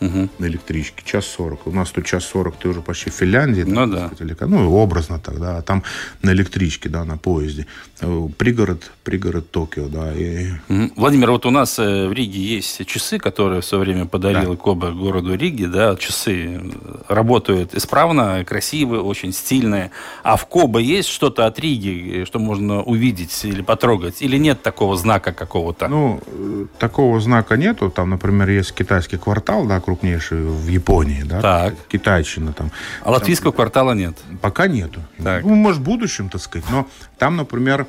[0.00, 0.28] угу.
[0.38, 1.02] на электричке.
[1.04, 1.66] Час сорок.
[1.66, 3.62] У нас тут час сорок, ты уже почти в Финляндии.
[3.62, 4.10] Ну, да.
[4.14, 5.58] Сказать, ну, образно тогда.
[5.58, 5.82] А там
[6.22, 7.66] на электричке, да, на поезде.
[8.00, 10.12] Э, пригород, пригород Токио, да.
[10.12, 10.50] И...
[10.68, 10.92] Угу.
[10.96, 14.56] Владимир, вот у нас э, в Риге есть часы, которые в свое время подарил да.
[14.56, 15.96] Коба городу Риге, да.
[15.96, 16.60] Часы
[17.08, 19.90] работают исправно, красивые, очень стильные.
[20.22, 24.22] А в Коба есть что-то от Риги, что можно увидеть или потрогать?
[24.22, 25.88] Или нет такого знака какого-то?
[25.88, 27.90] Ну, э, такого знака нету.
[27.90, 31.74] Там, например, есть китайский квартал, да, крупнейший в Японии, да, так.
[31.88, 32.70] китайщина там.
[33.02, 34.18] А латвийского там, квартала нет?
[34.42, 35.00] Пока нету.
[35.22, 35.44] Так.
[35.44, 36.68] Ну, может, в будущем, так сказать.
[36.70, 37.86] Но там, например,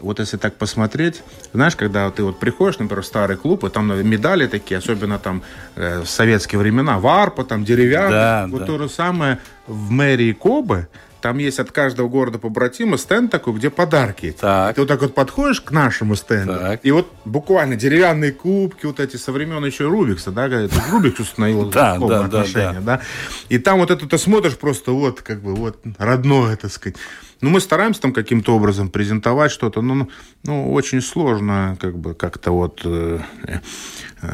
[0.00, 4.08] вот если так посмотреть, знаешь, когда ты вот приходишь, например, в старый клуб, и там
[4.08, 5.42] медали такие, особенно там
[5.74, 8.66] э, в советские времена, варпа, там деревянные, да, вот да.
[8.66, 10.88] то же самое в мэрии Кобы,
[11.26, 14.32] там есть от каждого города побратима стенд такой, где подарки.
[14.40, 14.76] Так.
[14.76, 16.80] Ты вот так вот подходишь к нашему стенду, так.
[16.84, 21.68] и вот буквально деревянные кубки, вот эти со времен еще Рубикса, да, это Рубикс установил
[21.68, 23.00] да, да, отношения, да, да.
[23.48, 26.96] И там вот это ты смотришь просто вот, как бы, вот, родное, так сказать.
[27.40, 30.08] Ну, мы стараемся там каким-то образом презентовать что-то, но
[30.44, 33.58] ну, очень сложно как бы как-то вот э, э,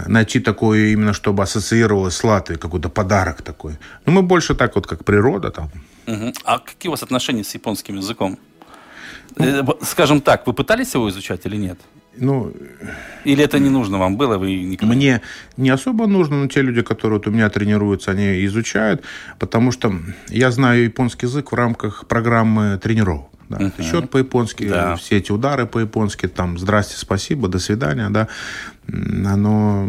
[0.09, 3.78] найти такое именно, чтобы ассоциировалось с Латвией, какой-то подарок такой.
[4.05, 5.70] Ну, мы больше так вот, как природа там,
[6.07, 6.33] Угу.
[6.45, 8.38] А какие у вас отношения с японским языком?
[9.37, 11.79] Ну, Скажем так, вы пытались его изучать или нет?
[12.17, 12.53] Ну,
[13.25, 14.37] или это не нужно вам было?
[14.37, 14.95] Вы никогда...
[14.95, 15.23] Мне
[15.57, 19.03] не особо нужно, но те люди, которые вот у меня тренируются, они изучают,
[19.38, 19.95] потому что
[20.29, 23.31] я знаю японский язык в рамках программы тренировок.
[23.53, 23.83] Да, uh-huh.
[23.83, 24.97] счет по-японски, да.
[24.97, 28.29] все эти удары по-японски, там, здрасте, спасибо, до свидания, да,
[28.88, 29.88] оно,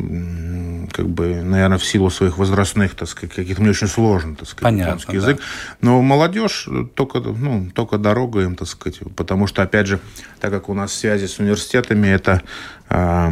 [0.91, 4.63] как бы, наверное, в силу своих возрастных, так сказать, каких-то мне очень сложно, так сказать,
[4.63, 5.37] Понятно, японский язык.
[5.37, 5.43] Да.
[5.81, 9.99] Но молодежь только, ну, только дорога им, так сказать, потому что, опять же,
[10.39, 12.43] так как у нас связи с университетами, это
[12.89, 13.31] э,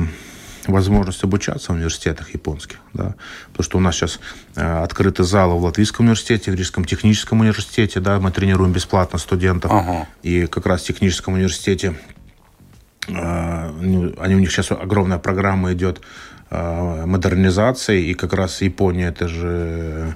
[0.67, 3.15] возможность обучаться в университетах японских, да,
[3.51, 4.19] потому что у нас сейчас
[4.55, 9.71] э, открыты залы в Латвийском университете, в Рижском техническом университете, да, мы тренируем бесплатно студентов,
[9.71, 10.07] ага.
[10.23, 11.95] и как раз в техническом университете
[13.07, 13.73] э,
[14.19, 16.01] они, у них сейчас огромная программа идет
[16.49, 20.15] э, модернизации, и как раз Япония это же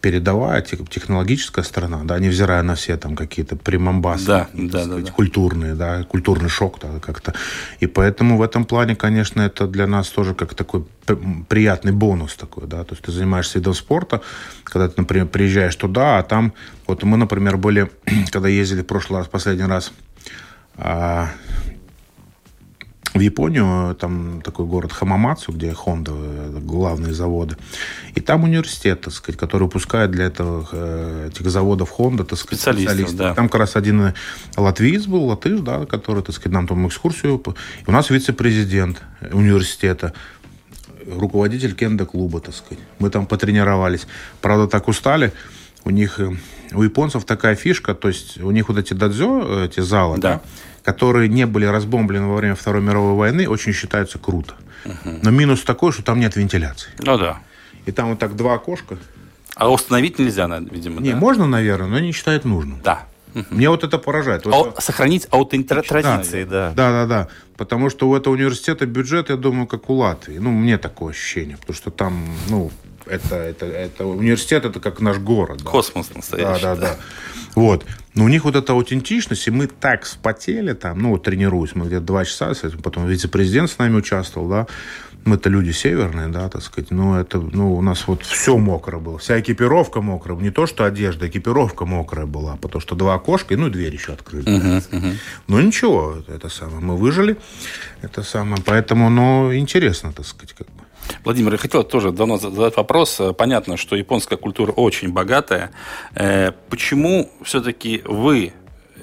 [0.00, 5.74] передовая технологическая сторона, да, невзирая на все там какие-то примамбасы, да, да, сказать, да, культурные,
[5.74, 7.34] да, культурный шок да, как-то.
[7.78, 10.84] И поэтому в этом плане, конечно, это для нас тоже как такой
[11.48, 14.22] приятный бонус такой, да, то есть ты занимаешься видом спорта,
[14.64, 16.52] когда ты, например, приезжаешь туда, а там,
[16.86, 17.90] вот мы, например, были,
[18.30, 19.92] когда ездили в прошлый раз, последний раз,
[20.76, 21.30] а,
[23.14, 27.56] в Японию, там такой город Хамамацу, где Honda, э, главные заводы.
[28.14, 32.60] И там университет, так сказать, который выпускает для этого, э, этих заводов Honda, так сказать,
[32.60, 32.92] специалистов.
[32.92, 33.16] специалистов.
[33.18, 33.34] Да.
[33.34, 34.12] Там как раз один
[34.56, 37.42] латвиец был, латыш, да, который, так сказать, нам там экскурсию.
[37.86, 40.12] И у нас вице-президент университета
[41.06, 42.82] руководитель кенда-клуба, так сказать.
[42.98, 44.06] Мы там потренировались.
[44.40, 45.32] Правда, так устали.
[45.84, 46.30] У них, э,
[46.72, 50.34] у японцев такая фишка, то есть у них вот эти дадзё, эти залы, да.
[50.34, 50.42] да
[50.88, 54.54] которые не были разбомблены во время Второй мировой войны, очень считаются круто.
[54.86, 55.18] Угу.
[55.22, 56.88] Но минус такой, что там нет вентиляции.
[57.00, 57.40] Ну да.
[57.84, 58.96] И там вот так два окошка.
[59.54, 61.16] А установить нельзя, видимо, Не, да?
[61.18, 62.80] можно, наверное, но не считают нужным.
[62.82, 63.04] Да.
[63.50, 64.46] Мне вот это поражает.
[64.46, 66.72] Вот а, Сохранить аутентичность традиции, да.
[66.74, 67.28] Да, да, да.
[67.58, 70.38] Потому что у этого университета бюджет, я думаю, как у Латвии.
[70.38, 71.58] Ну, мне такое ощущение.
[71.58, 72.70] Потому что там, ну,
[73.10, 75.58] это, это, это университет, это как наш город.
[75.64, 75.70] Да.
[75.70, 76.62] Космос настоящий.
[76.62, 76.80] Да, да, да.
[76.80, 76.96] да.
[77.54, 77.84] Вот.
[78.14, 81.86] Но у них вот эта аутентичность, и мы так вспотели там, ну, вот тренируюсь, мы
[81.86, 84.66] где-то два часа, потом вице-президент с нами участвовал, да,
[85.24, 89.18] мы-то люди северные, да, так сказать, но это, ну, у нас вот все мокро было,
[89.18, 93.68] вся экипировка мокрая, не то, что одежда, экипировка мокрая была, потому что два окошка, ну,
[93.68, 94.46] и дверь еще открыли.
[94.46, 95.14] Uh-huh, uh-huh.
[95.46, 97.36] Ну, ничего, это самое, мы выжили,
[98.02, 100.66] это самое, поэтому, ну, интересно, так сказать, как.
[101.24, 103.20] Владимир, я хотел тоже давно задать вопрос.
[103.36, 105.70] Понятно, что японская культура очень богатая.
[106.14, 108.52] Э, почему все-таки вы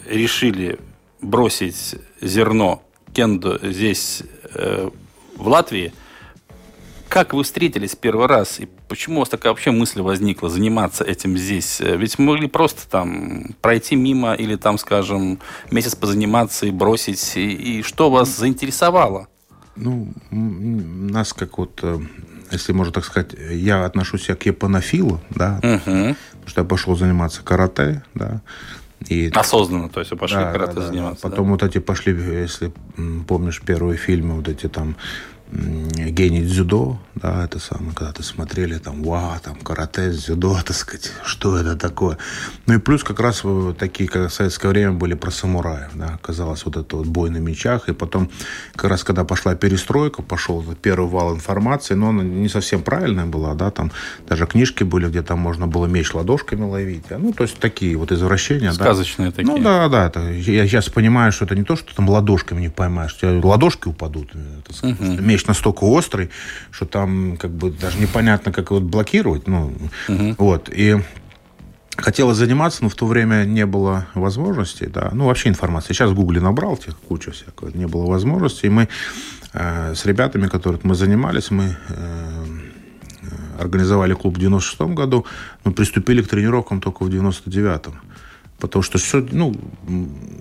[0.08, 0.80] решили
[1.22, 4.90] бросить зерно кендо здесь, э,
[5.36, 5.94] в Латвии?
[7.08, 8.60] Как вы встретились первый раз?
[8.60, 11.80] И почему у вас такая вообще мысль возникла заниматься этим здесь?
[11.80, 15.40] Э, ведь мы могли просто там пройти мимо или там, скажем,
[15.72, 17.38] месяц позаниматься и бросить.
[17.38, 19.28] И, и что вас заинтересовало?
[19.76, 22.00] Ну, нас как вот, э,
[22.52, 25.82] если можно так сказать, я отношусь к японофилу, да, угу.
[25.82, 28.42] потому что я пошел заниматься карате, да.
[29.10, 31.22] И, Осознанно, то есть пошли да, карате да, заниматься.
[31.30, 31.52] Потом да?
[31.52, 32.72] вот эти пошли, если
[33.28, 34.96] помнишь первые фильмы, вот эти там
[35.52, 41.12] гений дзюдо, да, это самое, когда ты смотрели там, вау, там, карате, дзюдо, так сказать,
[41.24, 42.18] что это такое.
[42.66, 43.44] Ну и плюс как раз
[43.78, 47.38] такие, как в советское время были про самураев, да, казалось, вот это вот бой на
[47.38, 48.30] мечах, и потом,
[48.76, 53.54] как раз когда пошла перестройка, пошел первый вал информации, но она не совсем правильная была,
[53.54, 53.92] да, там
[54.28, 58.12] даже книжки были, где там можно было меч ладошками ловить, ну, то есть такие вот
[58.12, 59.36] извращения, Сказочные да.
[59.36, 59.56] такие.
[59.56, 62.70] Ну, да, да, это, я сейчас понимаю, что это не то, что там ладошками не
[62.70, 64.32] поймаешь, у тебя ладошки упадут,
[64.66, 65.35] так сказать, угу.
[65.36, 66.30] Меч настолько острый,
[66.72, 69.48] что там как бы даже непонятно, как его блокировать.
[69.48, 69.74] Ну,
[70.08, 70.36] угу.
[70.38, 70.70] вот.
[70.70, 70.98] И
[71.98, 75.94] хотелось заниматься, но в то время не было возможности, да, ну, вообще информации.
[75.94, 78.88] Сейчас в Гугле набрал тех кучу всякого, не было возможности, и мы
[79.54, 82.46] э, с ребятами, которые мы занимались, мы э,
[83.60, 85.26] организовали клуб в 96 году,
[85.64, 87.94] но приступили к тренировкам только в 99-м.
[88.60, 89.54] Потому что все, ну,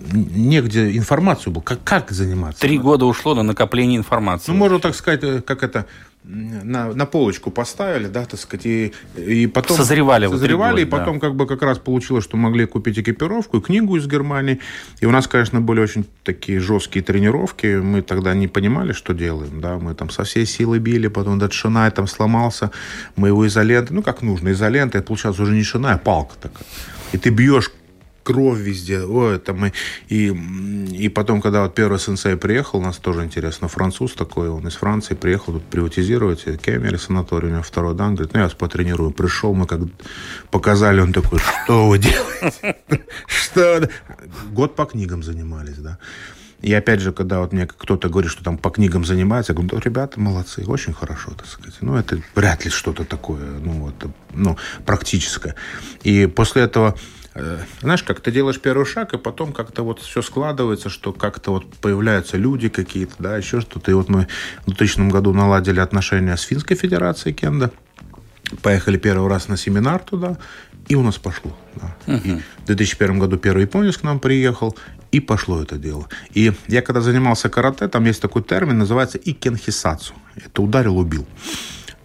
[0.09, 1.61] негде информацию было.
[1.61, 2.61] Как, как заниматься?
[2.61, 4.51] Три года ушло на накопление информации.
[4.51, 5.85] Ну, можно так сказать, э, как это
[6.27, 9.77] на, на полочку поставили, да, так сказать, и, и потом...
[9.77, 10.27] Созревали.
[10.27, 11.27] Созревали, и потом да.
[11.27, 14.59] как бы как раз получилось, что могли купить экипировку, и книгу из Германии.
[15.01, 17.79] И у нас, конечно, были очень такие жесткие тренировки.
[17.79, 19.77] Мы тогда не понимали, что делаем, да.
[19.77, 22.71] Мы там со всей силы били, потом этот шинай там сломался.
[23.15, 24.99] Мы его изолентой, ну, как нужно, изолентой.
[24.99, 26.65] Это получалось уже не шинай, а палка такая.
[27.11, 27.71] И ты бьешь
[28.25, 29.01] кровь везде.
[29.01, 29.71] О, это мы...
[30.09, 30.27] И,
[30.91, 34.75] и потом, когда вот первый сенсей приехал, у нас тоже интересно, француз такой, он из
[34.75, 39.11] Франции приехал тут приватизировать Кемере санаторий, у него второй дан, говорит, ну, я вас потренирую.
[39.11, 39.81] Пришел, мы как
[40.49, 42.75] показали, он такой, что вы делаете?
[43.27, 43.87] Что?
[44.51, 45.99] Год по книгам занимались, да.
[46.61, 49.79] И опять же, когда вот мне кто-то говорит, что там по книгам занимается, я говорю,
[49.85, 51.75] ребята молодцы, очень хорошо, так сказать.
[51.81, 53.93] Ну, это вряд ли что-то такое, ну, вот,
[54.33, 55.53] ну, практическое.
[56.01, 56.95] И после этого
[57.81, 61.69] знаешь, как ты делаешь первый шаг, и потом как-то вот все складывается, что как-то вот
[61.75, 63.91] появляются люди какие-то, да, еще что-то.
[63.91, 64.27] И вот мы
[64.65, 67.71] в 2000 году наладили отношения с Финской Федерацией Кенда.
[68.61, 70.37] Поехали первый раз на семинар туда,
[70.87, 71.57] и у нас пошло.
[71.75, 71.95] Да.
[72.07, 72.41] Угу.
[72.63, 74.77] в 2001 году первый японец к нам приехал,
[75.11, 76.07] и пошло это дело.
[76.33, 80.13] И я когда занимался карате, там есть такой термин, называется икенхисацу.
[80.35, 81.25] Это ударил, убил.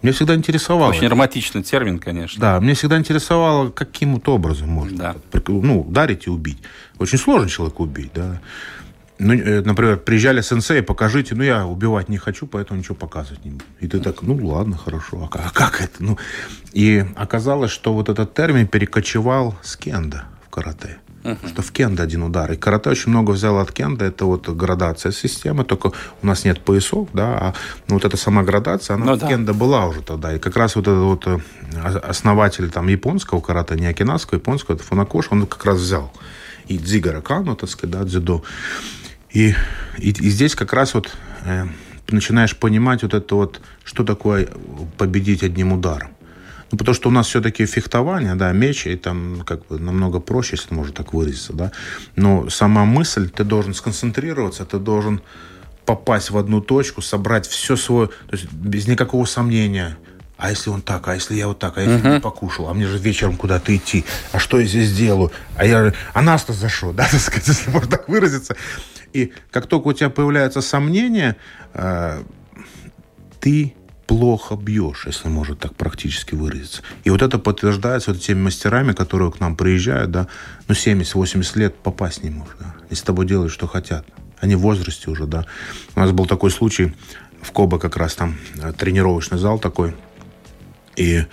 [0.01, 0.89] Мне всегда интересовало.
[0.89, 2.39] Очень романтичный термин, конечно.
[2.41, 4.97] Да, мне всегда интересовало, каким вот образом можно
[5.31, 5.41] да.
[5.47, 6.57] ну, ударить и убить.
[6.97, 8.41] Очень сложно человека убить, да.
[9.19, 13.51] Ну, э, например, приезжали сенсей, покажите, ну, я убивать не хочу, поэтому ничего показывать не
[13.51, 13.65] буду.
[13.79, 16.03] И ты так, ну, ладно, хорошо, а как, а как это?
[16.03, 16.17] Ну,
[16.73, 20.97] и оказалось, что вот этот термин перекочевал с кенда в карате.
[21.23, 21.47] Uh-huh.
[21.47, 22.51] Что в кенда один удар.
[22.51, 24.05] И карате очень много взял от кенда.
[24.05, 25.63] Это вот градация системы.
[25.63, 27.37] Только у нас нет поясов, да.
[27.37, 27.53] А
[27.87, 29.27] ну, вот эта сама градация, она ну, в да.
[29.27, 30.35] кенда была уже тогда.
[30.35, 31.39] И как раз вот этот вот э,
[31.79, 36.11] основатель там японского карате, не окинавского, японского, это Фунакош, он как раз взял.
[36.67, 38.43] И Дзигара Кану, так сказать, да, дзюдо.
[39.29, 39.53] И,
[39.97, 41.11] и, и здесь как раз вот
[41.45, 41.65] э,
[42.09, 44.47] начинаешь понимать вот это вот, что такое
[44.97, 46.09] победить одним ударом.
[46.71, 50.55] Ну, потому что у нас все-таки фехтование, да, меч, и там как бы намного проще,
[50.55, 51.71] если можно так выразиться, да.
[52.15, 55.21] Но сама мысль, ты должен сконцентрироваться, ты должен
[55.85, 59.97] попасть в одну точку, собрать все свое, то есть без никакого сомнения.
[60.37, 62.13] А если он так, а если я вот так, а если uh-huh.
[62.15, 65.31] не покушал, а мне же вечером куда-то идти, а что я здесь делаю?
[65.55, 68.55] А я, а нас-то за что, да, так сказать, если можно так выразиться.
[69.13, 71.35] И как только у тебя появляются сомнения,
[71.73, 72.23] э,
[73.39, 73.75] ты
[74.07, 76.81] плохо бьешь, если можно так практически выразиться.
[77.03, 80.27] И вот это подтверждается вот теми мастерами, которые к нам приезжают, да,
[80.67, 84.05] ну, 70-80 лет попасть не может, да, и с тобой делают, что хотят.
[84.39, 85.45] Они в возрасте уже, да.
[85.95, 86.93] У нас был такой случай
[87.41, 89.95] в Коба как раз там э, тренировочный зал такой,
[90.95, 91.25] и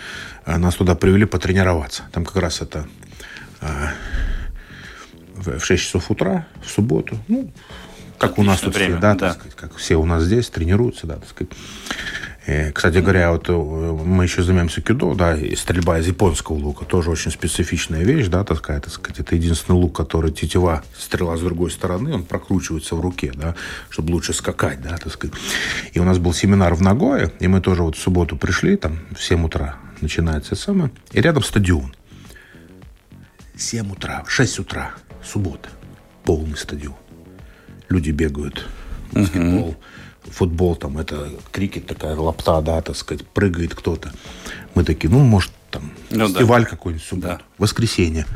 [0.46, 2.04] э, нас туда привели потренироваться.
[2.12, 2.86] Там как раз это
[5.34, 7.18] в 6 часов утра, в субботу.
[7.28, 7.50] Ну,
[8.18, 9.32] как Отлично у нас тут время, все, да, да.
[9.34, 11.52] сказать, как все у нас здесь тренируются, да, так сказать.
[12.72, 17.10] Кстати говоря, вот э, мы еще занимаемся кюдо, да, и стрельба из японского лука тоже
[17.10, 21.70] очень специфичная вещь, да, такая, так сказать, это единственный лук, который тетива, стрела с другой
[21.70, 23.54] стороны, он прокручивается в руке, да,
[23.90, 25.36] чтобы лучше скакать, да, так сказать.
[25.92, 28.98] И у нас был семинар в Нагое, и мы тоже вот в субботу пришли, там,
[29.14, 31.94] в 7 утра начинается самое, и рядом стадион.
[33.58, 35.68] 7 утра, 6 утра, суббота,
[36.24, 36.96] полный стадион.
[37.90, 38.66] Люди бегают,
[39.12, 39.76] баскетбол, uh-huh.
[40.24, 44.12] Футбол, там это крикет такая лапта, да, так сказать, прыгает кто-то.
[44.74, 46.70] Мы такие, ну, может, там, ну, фестиваль да.
[46.70, 47.28] какой-нибудь суббота.
[47.28, 47.40] Да.
[47.58, 48.26] Воскресенье.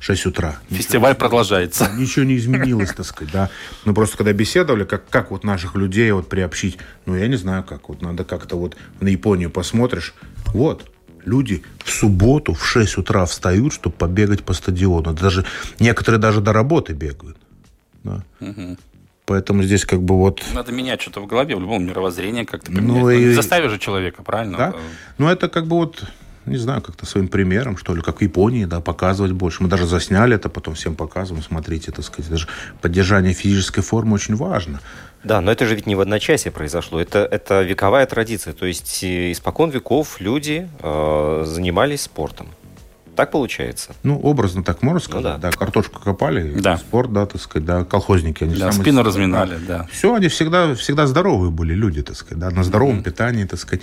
[0.00, 0.56] 6 утра.
[0.68, 1.88] Фестиваль ничего, продолжается.
[1.96, 3.50] Ничего не изменилось, так сказать, да.
[3.84, 7.62] Мы просто когда беседовали, как, как вот наших людей вот приобщить, ну, я не знаю,
[7.62, 7.88] как.
[7.88, 10.12] Вот надо как-то вот на Японию посмотришь,
[10.46, 10.90] вот,
[11.24, 15.12] Люди в субботу в 6 утра встают, чтобы побегать по стадиону.
[15.14, 15.44] Даже,
[15.78, 17.36] некоторые даже до работы бегают.
[18.02, 18.24] Да.
[18.40, 18.76] Угу.
[19.32, 20.42] Поэтому здесь как бы вот...
[20.52, 22.86] Надо менять что-то в голове, в любом мировоззрении как-то поменять.
[22.86, 23.24] Ну, и...
[23.28, 24.58] Не заставишь же человека, правильно?
[24.58, 24.74] Да.
[25.16, 26.04] Ну, это как бы вот
[26.44, 29.62] не знаю, как-то своим примером, что ли, как в Японии, да, показывать больше.
[29.62, 32.46] Мы даже засняли это, потом всем показываем, смотрите, так сказать, даже
[32.82, 34.80] поддержание физической формы очень важно.
[35.24, 39.02] Да, но это же ведь не в одночасье произошло, это, это вековая традиция, то есть
[39.02, 42.48] э, испокон веков люди э, занимались спортом.
[43.16, 43.94] Так получается?
[44.02, 45.22] Ну, образно так можно сказать.
[45.22, 45.38] Ну, да.
[45.38, 46.78] да, картошку копали, да.
[46.78, 48.44] спорт, да, так сказать, да, колхозники.
[48.44, 49.78] Они да, спину разминали, да.
[49.78, 49.88] да.
[49.92, 53.02] Все, они всегда, всегда здоровые были люди, так сказать, да, на здоровом mm-hmm.
[53.02, 53.82] питании, так сказать.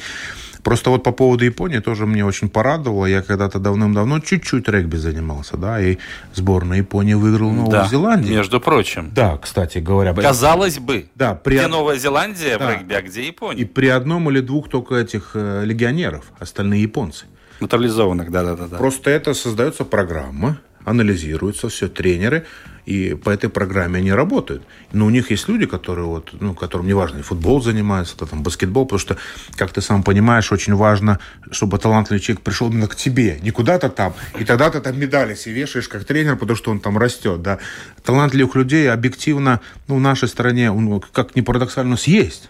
[0.64, 3.06] Просто вот по поводу Японии тоже мне очень порадовало.
[3.06, 5.98] Я когда-то давным-давно чуть-чуть регби занимался, да, и
[6.34, 8.36] сборная Японии выиграла Новую да, Зеландию.
[8.36, 9.12] между прочим.
[9.14, 10.14] Да, кстати говоря.
[10.14, 11.08] Казалось бы.
[11.16, 11.58] Да, при...
[11.58, 12.66] Где Новая Зеландия да.
[12.66, 13.62] в регби, а где Япония?
[13.62, 17.26] И при одном или двух только этих э, легионеров, остальные японцы.
[17.60, 18.78] Натурализованных, да-да-да.
[18.78, 22.46] Просто это создается программа, анализируется все, тренеры,
[22.86, 24.64] и по этой программе они работают.
[24.94, 28.42] Но у них есть люди, которые вот, ну, которым не важно, футбол занимается, то, там,
[28.42, 29.18] баскетбол, потому что,
[29.56, 31.20] как ты сам понимаешь, очень важно,
[31.52, 35.36] чтобы талантливый человек пришел именно к тебе, не куда-то там, и тогда ты там медали
[35.36, 37.60] себе вешаешь как тренер, потому что он там растет, да.
[38.04, 40.74] Талантливых людей объективно, ну, в нашей стране,
[41.12, 42.50] как ни парадоксально, есть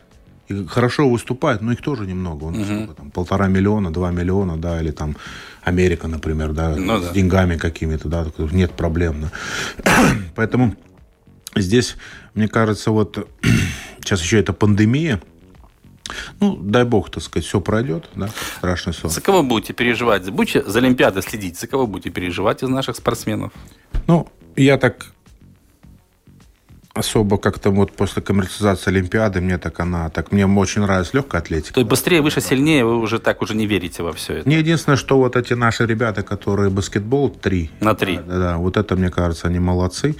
[0.49, 2.45] и хорошо выступает, но их тоже немного.
[2.45, 2.93] Он, угу.
[2.93, 5.15] там, полтора миллиона, два миллиона, да, или там
[5.61, 7.13] Америка, например, да, ну, с да.
[7.13, 9.29] деньгами какими-то, да, нет проблем.
[9.77, 9.93] Да.
[10.35, 10.75] Поэтому
[11.55, 11.97] здесь,
[12.33, 13.27] мне кажется, вот
[13.99, 15.21] сейчас еще это пандемия,
[16.39, 19.11] ну, дай бог, так сказать, все пройдет, да, страшный сон.
[19.11, 20.27] За кого будете переживать?
[20.31, 21.59] Будете за Олимпиадой следить?
[21.59, 23.51] За кого будете переживать из наших спортсменов?
[24.07, 25.13] Ну, я так
[26.99, 31.73] особо как-то вот после коммерциализации Олимпиады мне так она, так мне очень нравится легкая атлетика.
[31.73, 34.47] То есть быстрее, выше, сильнее, вы уже так уже не верите во все это?
[34.47, 37.71] Мне единственное, что вот эти наши ребята, которые баскетбол три.
[37.79, 38.17] На три.
[38.17, 40.15] Да, да, вот это, мне кажется, они молодцы.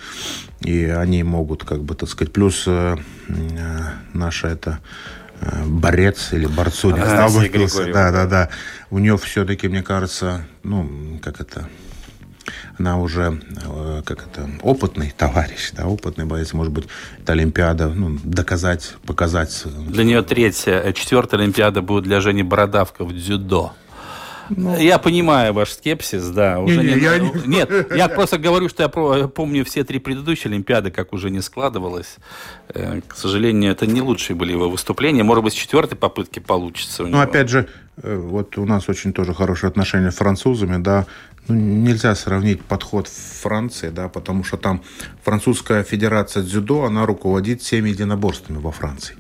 [0.62, 2.98] И они могут, как бы, так сказать, плюс э,
[3.30, 3.80] э,
[4.14, 4.80] наша это
[5.40, 7.04] э, борец или борцуня.
[7.04, 7.30] А,
[7.94, 8.50] да, да, да.
[8.90, 11.70] У нее все-таки, мне кажется, ну, как это,
[12.80, 16.88] она уже э, как это опытный товарищ, да, опытный боец, может быть,
[17.22, 19.64] это Олимпиада, ну, доказать, показать.
[19.66, 23.74] Для нее третья, э, четвертая Олимпиада будет для Жени Бородавка в дзюдо.
[24.50, 26.60] Ну, я понимаю ваш скепсис, да.
[26.60, 27.32] Уже не, не, я не...
[27.46, 28.90] Нет, я просто говорю, что я
[29.28, 32.18] помню все три предыдущие Олимпиады, как уже не складывалось.
[32.70, 35.24] Э, к сожалению, это не лучшие были его выступления.
[35.24, 37.06] Может быть, с четвертой попытки получится.
[37.06, 41.06] Ну, опять же, вот у нас очень тоже хорошие отношения с французами, да
[41.50, 44.84] ну, нельзя сравнить подход Франции, да, потому что там
[45.24, 49.16] французская федерация дзюдо, она руководит всеми единоборствами во Франции.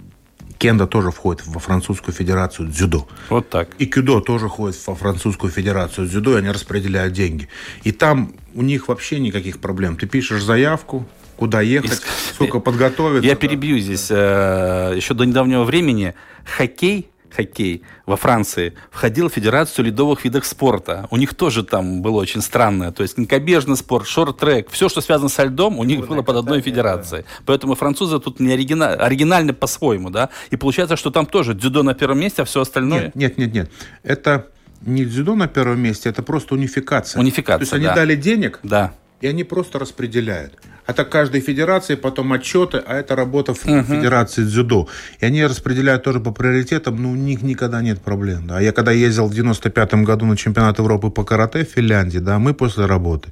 [0.59, 3.07] Кенда тоже входит во французскую федерацию дзюдо.
[3.29, 3.69] Вот так.
[3.79, 7.47] И кюдо тоже входит во французскую федерацию дзюдо, и они распределяют деньги.
[7.83, 9.95] И там у них вообще никаких проблем.
[9.95, 11.07] Ты пишешь заявку,
[11.37, 12.01] куда ехать,
[12.33, 13.25] сколько подготовиться.
[13.25, 14.07] Я перебью здесь.
[14.09, 21.07] Э, Еще до недавнего времени хоккей хоккей во Франции входил в Федерацию ледовых видов спорта.
[21.11, 22.91] У них тоже там было очень странное.
[22.91, 26.61] То есть конькобежный спорт, шорт-трек, все, что связано со льдом, у них было под одной
[26.61, 27.25] федерацией.
[27.45, 30.29] Поэтому французы тут не оригинально, оригинально по-своему, да.
[30.49, 33.11] И получается, что там тоже дзюдо на первом месте, а все остальное...
[33.15, 33.53] Нет, нет, нет.
[33.53, 33.71] нет.
[34.03, 34.47] Это
[34.81, 37.19] не дзюдо на первом месте, это просто унификация.
[37.19, 38.93] Унификация, То есть они дали денег, да.
[39.21, 40.53] И они просто распределяют.
[40.87, 43.83] Это каждой федерации, потом отчеты, а это работа в uh-huh.
[43.83, 44.87] федерации дзюдо.
[45.19, 48.47] И они распределяют тоже по приоритетам, но у них никогда нет проблем.
[48.47, 48.59] Да.
[48.59, 52.53] Я когда ездил в 95 году на чемпионат Европы по карате в Финляндии, да, мы
[52.53, 53.31] после работы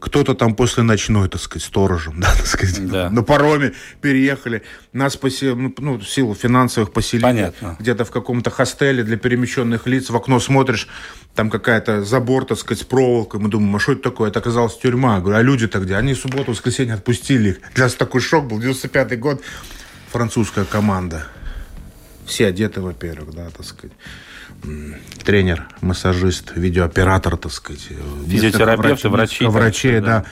[0.00, 3.10] кто-то там после ночной, так сказать, сторожем, да, так сказать, да.
[3.10, 4.62] на пароме переехали.
[4.92, 5.54] Нас посе...
[5.54, 7.76] ну, ну в силу финансовых поселили Понятно.
[7.78, 10.10] где-то в каком-то хостеле для перемещенных лиц.
[10.10, 10.88] В окно смотришь,
[11.34, 13.40] там какая-то забор, так сказать, с проволокой.
[13.40, 14.30] Мы думаем, а что это такое?
[14.30, 15.16] Это оказалось тюрьма.
[15.16, 15.96] Я говорю, а люди-то где?
[15.96, 17.60] Они в субботу, воскресенье отпустили их.
[17.74, 18.58] Для нас такой шок был.
[18.58, 19.42] 95-й год.
[20.10, 21.26] Французская команда.
[22.26, 23.92] Все одеты, во-первых, да, так сказать
[25.24, 27.88] тренер, массажист, видеооператор, так сказать.
[28.26, 29.46] Физиотерапевты, врачи.
[29.46, 30.00] Врачи, да.
[30.00, 30.24] да.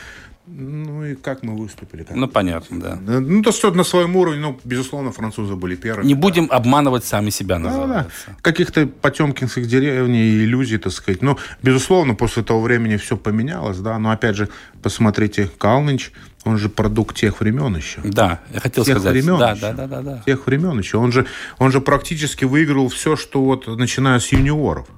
[0.50, 2.04] Ну и как мы выступили?
[2.04, 2.96] Как ну, понятно, да.
[2.96, 6.06] Ну, то, что на своем уровне, ну, безусловно, французы были первыми.
[6.06, 8.10] Не будем обманывать сами себя, называется.
[8.26, 8.38] Да, да.
[8.40, 11.20] Каких-то потемкинских деревней, иллюзий, так сказать.
[11.20, 13.98] Ну, безусловно, после того времени все поменялось, да.
[13.98, 14.48] Но, опять же,
[14.82, 16.12] посмотрите, Калныч,
[16.48, 18.00] он же продукт тех времен еще.
[18.02, 19.12] Да, я хотел тех сказать.
[19.12, 19.60] Времен да, еще.
[19.60, 20.22] да, да, да, да.
[20.26, 20.98] Тех времен еще.
[20.98, 21.26] Он же,
[21.58, 24.88] он же практически выиграл все, что вот, начиная с юниоров.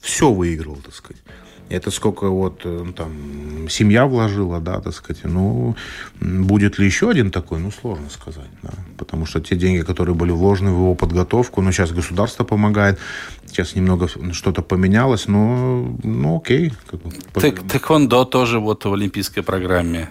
[0.00, 1.22] Все выиграл, так сказать.
[1.68, 5.24] Это сколько вот э, ну, там семья вложила, да, так сказать.
[5.24, 5.74] Ну,
[6.20, 8.70] будет ли еще один такой, ну, сложно сказать, да.
[8.98, 12.98] Потому что те деньги, которые были вложены в его подготовку, ну, сейчас государство помогает,
[13.52, 16.72] сейчас немного что-то поменялось, но, ну, окей.
[16.90, 20.08] Как бы, так, тэквондо тоже вот в олимпийской программе.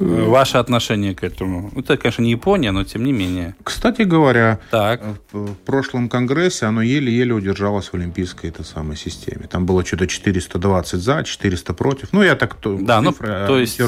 [0.00, 1.70] Э, ваше отношение к этому?
[1.76, 3.54] Это, конечно, не Япония, но тем не менее.
[3.64, 5.02] Кстати говоря, так.
[5.32, 9.46] в прошлом конгрессе оно еле-еле удержалось в олимпийской этой самой системе.
[9.48, 12.12] Там было что-то 420 за, 400 против.
[12.12, 13.78] Ну, я так то, да, ну, то есть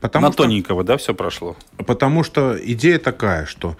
[0.00, 1.56] Потому на что, тоненького, да, все прошло?
[1.76, 3.76] Потому что идея такая, что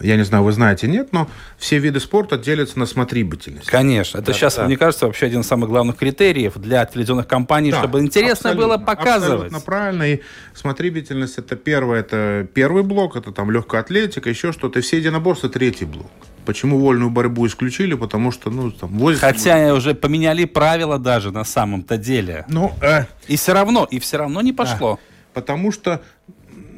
[0.00, 1.28] я не знаю, вы знаете, нет, но
[1.58, 3.66] все виды спорта делятся на смотрибельность.
[3.66, 4.18] Конечно.
[4.18, 4.66] Это да, сейчас, да.
[4.66, 8.78] мне кажется, вообще один из самых главных критериев для телевизионных компаний, да, чтобы интересно было
[8.78, 9.46] показывать.
[9.46, 10.02] Абсолютно правильно.
[10.04, 10.20] И
[10.54, 14.78] смотрибельность это первое, это первый блок, это там легкая атлетика, еще что-то.
[14.78, 16.10] И все единоборства третий блок.
[16.44, 17.94] Почему вольную борьбу исключили?
[17.94, 19.20] Потому что, ну, там, возят...
[19.20, 22.44] Хотя уже поменяли правила даже на самом-то деле.
[22.48, 23.06] Ну, э...
[23.26, 24.94] И все равно, и все равно не пошло.
[24.94, 25.00] Да.
[25.34, 26.02] Потому что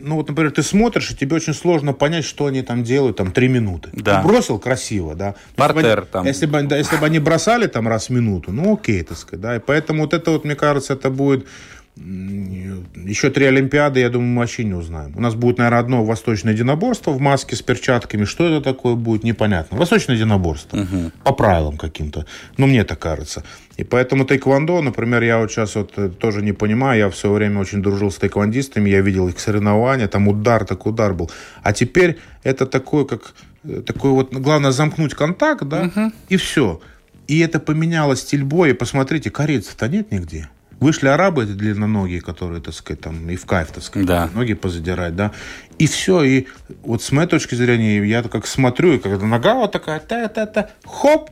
[0.00, 3.32] ну вот, например, ты смотришь, и тебе очень сложно понять, что они там делают, там,
[3.32, 3.90] три минуты.
[3.92, 4.20] Да.
[4.20, 5.34] Ты бросил красиво, да.
[5.56, 6.26] Если бы, там.
[6.26, 9.40] Если бы, да, если бы они бросали там раз в минуту, ну окей, так сказать,
[9.40, 9.56] да.
[9.56, 11.46] И поэтому вот это вот, мне кажется, это будет
[12.94, 15.16] еще три Олимпиады, я думаю, мы вообще не узнаем.
[15.16, 18.24] У нас будет, наверное, одно восточное единоборство в маске с перчатками.
[18.24, 19.76] Что это такое будет, непонятно.
[19.78, 20.76] Восточное единоборство.
[20.76, 21.12] Угу.
[21.24, 22.26] По правилам каким-то.
[22.56, 23.42] Ну, мне так кажется.
[23.76, 26.98] И поэтому тайквондо, например, я вот сейчас вот э, тоже не понимаю.
[26.98, 28.90] Я все время очень дружил с тайквондистами.
[28.90, 30.08] Я видел их соревнования.
[30.08, 31.30] Там удар, так удар был.
[31.62, 33.34] А теперь это такое, как...
[33.64, 34.32] Э, такое вот...
[34.32, 36.12] Главное замкнуть контакт, да, угу.
[36.28, 36.80] и все.
[37.26, 38.74] И это поменяло стиль боя.
[38.74, 40.48] Посмотрите, корейцев-то нет нигде.
[40.80, 44.30] Вышли арабы эти длинноногие, которые, так сказать, там и в кайф, так сказать, да.
[44.32, 45.32] ноги позадирать, да.
[45.78, 46.46] И все, и
[46.82, 51.30] вот с моей точки зрения, я как смотрю, и когда нога вот такая, та-та-та, хоп,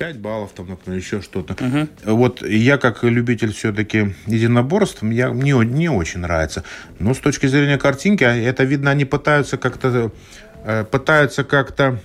[0.00, 1.52] 5 баллов, там, например, еще что-то.
[1.62, 2.14] Угу.
[2.16, 6.64] Вот я как любитель все-таки единоборств, я, мне не очень нравится.
[6.98, 10.10] Но с точки зрения картинки, а, это видно, они пытаются как-то
[10.64, 12.00] э, пытаются как-то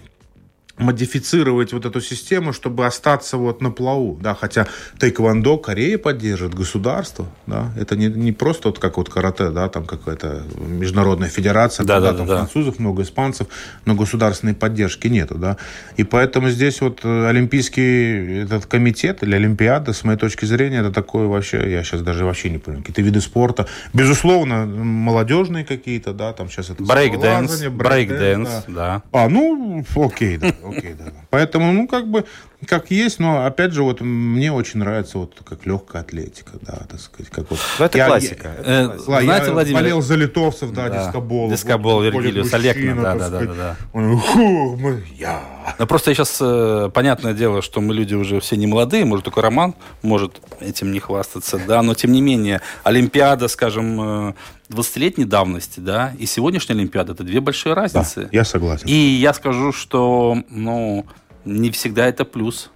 [0.78, 4.68] модифицировать вот эту систему, чтобы остаться вот на плаву, да, хотя
[5.00, 9.86] тайквондо Корея поддержит, государство, да, это не, не просто вот как вот карате, да, там
[9.86, 13.48] какая-то международная федерация, да, да, там да, французов много, испанцев,
[13.86, 15.56] но государственной поддержки нету, да,
[15.96, 20.92] и поэтому здесь вот э, олимпийский этот комитет или олимпиада, с моей точки зрения, это
[20.92, 26.34] такое вообще, я сейчас даже вообще не понимаю, какие-то виды спорта, безусловно, молодежные какие-то, да,
[26.34, 28.74] там сейчас это брейк-дэнс, брейк-дэнс, да.
[28.74, 29.04] да.
[29.14, 31.12] А, ну, окей, да окей, да.
[31.30, 32.26] Поэтому, ну, как бы,
[32.66, 37.00] как есть, но, опять же, вот мне очень нравится вот как легкая атлетика, да, так
[37.00, 37.60] сказать, как вот.
[37.80, 38.56] Ну, это я, классика.
[38.58, 39.24] Я, э, это классика.
[39.24, 39.82] Знаете, я Владимир...
[39.82, 41.06] болел за литовцев, да, да.
[41.06, 41.50] дискобол.
[41.50, 43.76] Дискобол, вот, Виргилиюс Алекна, да, да, да, да.
[43.94, 45.42] Он, Фу, мы, я.
[45.80, 49.42] Ну, просто сейчас, э, понятное дело, что мы люди уже все не молодые, может, только
[49.42, 54.36] Роман может этим не хвастаться, да, но, тем не менее, Олимпиада, скажем,
[54.70, 58.24] 20-летней э, давности, да, и сегодняшняя Олимпиада, это две большие разницы.
[58.24, 58.88] Да, я согласен.
[58.88, 61.06] И я скажу, что, ну,
[61.46, 62.72] не всегда это плюс.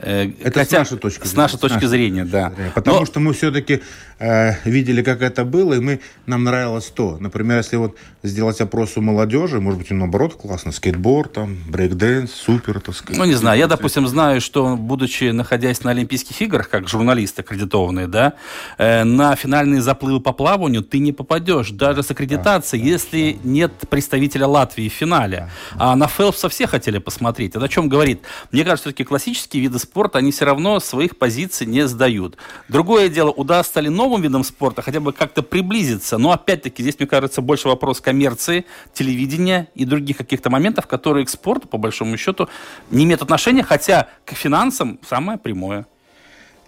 [0.00, 1.32] Э, это Хотя, с нашей точки зрения.
[1.32, 2.52] С нашей точки зрения, да.
[2.74, 3.06] Потому Но...
[3.06, 3.82] что мы все-таки
[4.18, 7.16] э, видели, как это было, и мы, нам нравилось то.
[7.20, 12.80] Например, если вот сделать опрос у молодежи, может быть, наоборот классно, скейтборд, там, брейкдэнс, супер,
[12.80, 13.18] так сказать.
[13.18, 18.06] Ну, не знаю, я, допустим, знаю, что, будучи, находясь на Олимпийских играх, как журналист аккредитованный,
[18.06, 18.34] да,
[18.78, 23.48] э, на финальные заплывы по плаванию ты не попадешь, даже с аккредитацией, да, если да.
[23.48, 25.50] нет представителя Латвии в финале.
[25.76, 27.56] А на Фелпса все хотели посмотреть.
[27.56, 28.22] Это о чем говорит?
[28.52, 32.36] Мне кажется, все-таки классические виды спорта, они все равно своих позиций не сдают.
[32.68, 36.18] Другое дело, удастся ли новым видам спорта хотя бы как-то приблизиться.
[36.18, 41.30] Но опять-таки здесь, мне кажется, больше вопрос коммерции, телевидения и других каких-то моментов, которые к
[41.30, 42.48] спорту, по большому счету,
[42.90, 45.86] не имеют отношения, хотя к финансам самое прямое.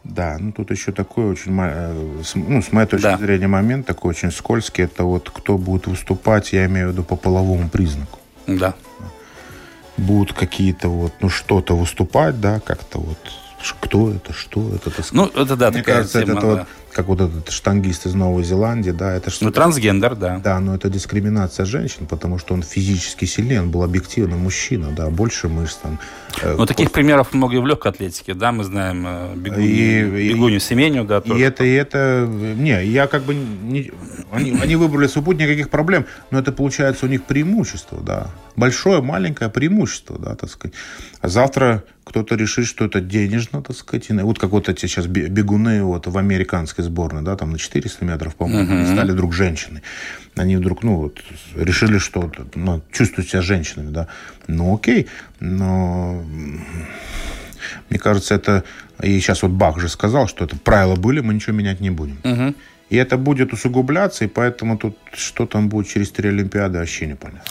[0.02, 3.18] Да, ну тут еще такой очень, э, ну, с моей точки да.
[3.18, 4.84] зрения, момент такой очень скользкий.
[4.84, 8.18] Это вот кто будет выступать, я имею в виду по половому признаку.
[8.46, 8.74] Да
[10.00, 13.18] будут какие-то вот, ну, что-то выступать, да, как-то вот,
[13.80, 15.12] кто это, что это, так сказать.
[15.12, 16.46] Ну, это да, Мне кажется, тема, это да.
[16.46, 20.38] вот как вот этот штангист из Новой Зеландии, да, это что Ну, трансгендер, да.
[20.38, 25.08] Да, но это дискриминация женщин, потому что он физически сильнее, он был объективно мужчина, да,
[25.10, 25.98] больше мышц там.
[26.42, 30.28] Э, ну, таких примеров много и в легкой атлетике, да, мы знаем э, бегунью, и,
[30.32, 31.40] бегунью и, Семеню, да, тоже.
[31.40, 33.92] И это, и это, не, я как бы, не,
[34.32, 39.50] они, они выбрали путь, никаких проблем, но это получается у них преимущество, да, большое, маленькое
[39.50, 40.74] преимущество, да, так сказать.
[41.20, 44.10] А завтра кто-то решит, что это денежно, так сказать.
[44.10, 48.04] И вот как вот эти сейчас бегуны вот в американской сборной, да, там на 400
[48.04, 48.92] метров, по-моему, uh-huh.
[48.92, 49.82] стали вдруг женщины.
[50.36, 51.20] Они вдруг, ну, вот,
[51.54, 54.08] решили, что ну, чувствуют себя женщинами, да.
[54.46, 55.08] Ну, окей,
[55.40, 56.22] но
[57.88, 58.64] мне кажется, это...
[59.02, 62.18] И сейчас вот Бах же сказал, что это правила были, мы ничего менять не будем.
[62.22, 62.54] Uh-huh.
[62.90, 67.42] И это будет усугубляться, и поэтому тут что там будет через три Олимпиады, вообще непонятно.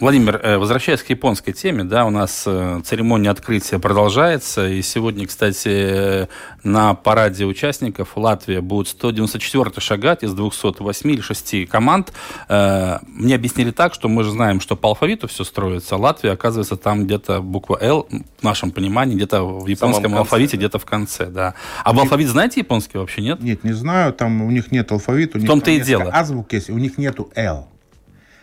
[0.00, 5.26] Владимир, э, возвращаясь к японской теме, да, у нас э, церемония открытия продолжается, и сегодня,
[5.26, 6.26] кстати,
[6.62, 12.14] на параде участников Латвия будет 194 шагать из 208 или 6 команд.
[12.48, 16.32] Э, мне объяснили так, что мы же знаем, что по алфавиту все строится, а Латвия,
[16.32, 21.26] оказывается, там где-то буква «Л», в нашем понимании, где-то в японском алфавите, где-то в конце,
[21.26, 21.54] да.
[21.84, 23.42] А в алфавит знаете японский вообще, нет?
[23.42, 25.38] Нет, не знаю, там у них нет алфавита.
[25.38, 26.10] В том-то и дело.
[26.10, 27.68] Азбук есть, у них нету «Л».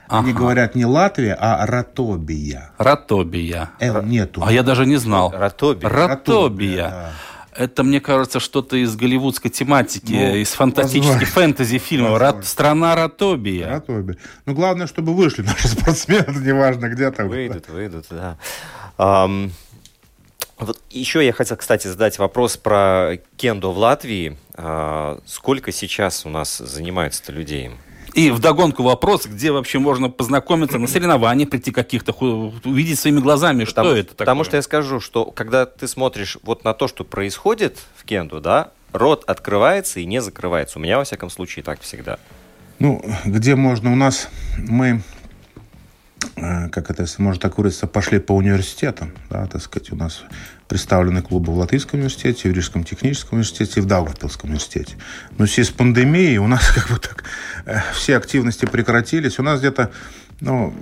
[0.07, 0.23] Ага.
[0.23, 2.71] Они говорят не Латвия, а Ратобия.
[2.77, 3.71] Ратобия.
[3.79, 4.41] Л нету.
[4.45, 5.31] А я даже не знал.
[5.35, 5.89] Ратобия.
[5.89, 6.89] Ратобия.
[6.89, 7.11] Да.
[7.57, 12.19] Это, мне кажется, что-то из голливудской тематики, ну, из фантастических фэнтези фильмов.
[12.19, 13.67] Рат, страна Ратобия.
[13.67, 14.17] Ратобия.
[14.45, 17.27] Ну, главное, чтобы вышли наши спортсмены, неважно где там.
[17.27, 18.37] Выйдут, выйдут, да.
[18.97, 19.51] Um,
[20.59, 24.37] вот еще я хотел, кстати, задать вопрос про кендо в Латвии.
[24.53, 27.71] Uh, сколько сейчас у нас занимается-то людей?
[28.17, 33.89] И вдогонку вопрос, где вообще можно познакомиться на соревнования, прийти каких-то, увидеть своими глазами, потому,
[33.89, 34.25] что это такое.
[34.25, 38.41] Потому что я скажу, что когда ты смотришь вот на то, что происходит в кенду,
[38.41, 40.79] да, рот открывается и не закрывается.
[40.79, 42.17] У меня, во всяком случае, так всегда.
[42.79, 43.93] Ну, где можно?
[43.93, 45.03] У нас мы
[46.35, 50.23] Э, как это, если можно так выразиться, пошли по университетам, да, так сказать, у нас
[50.67, 54.95] представлены клубы в Латвийском университете, в Юридическом техническом университете и в Даугавпилском университете.
[55.37, 57.23] Но в связи с пандемией у нас как бы так
[57.65, 59.39] э, все активности прекратились.
[59.39, 59.91] У нас где-то,
[60.41, 60.73] ну,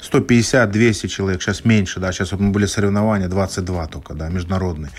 [0.00, 4.90] 150-200 человек, сейчас меньше, да, сейчас вот мы были соревнования, 22 только, да, международные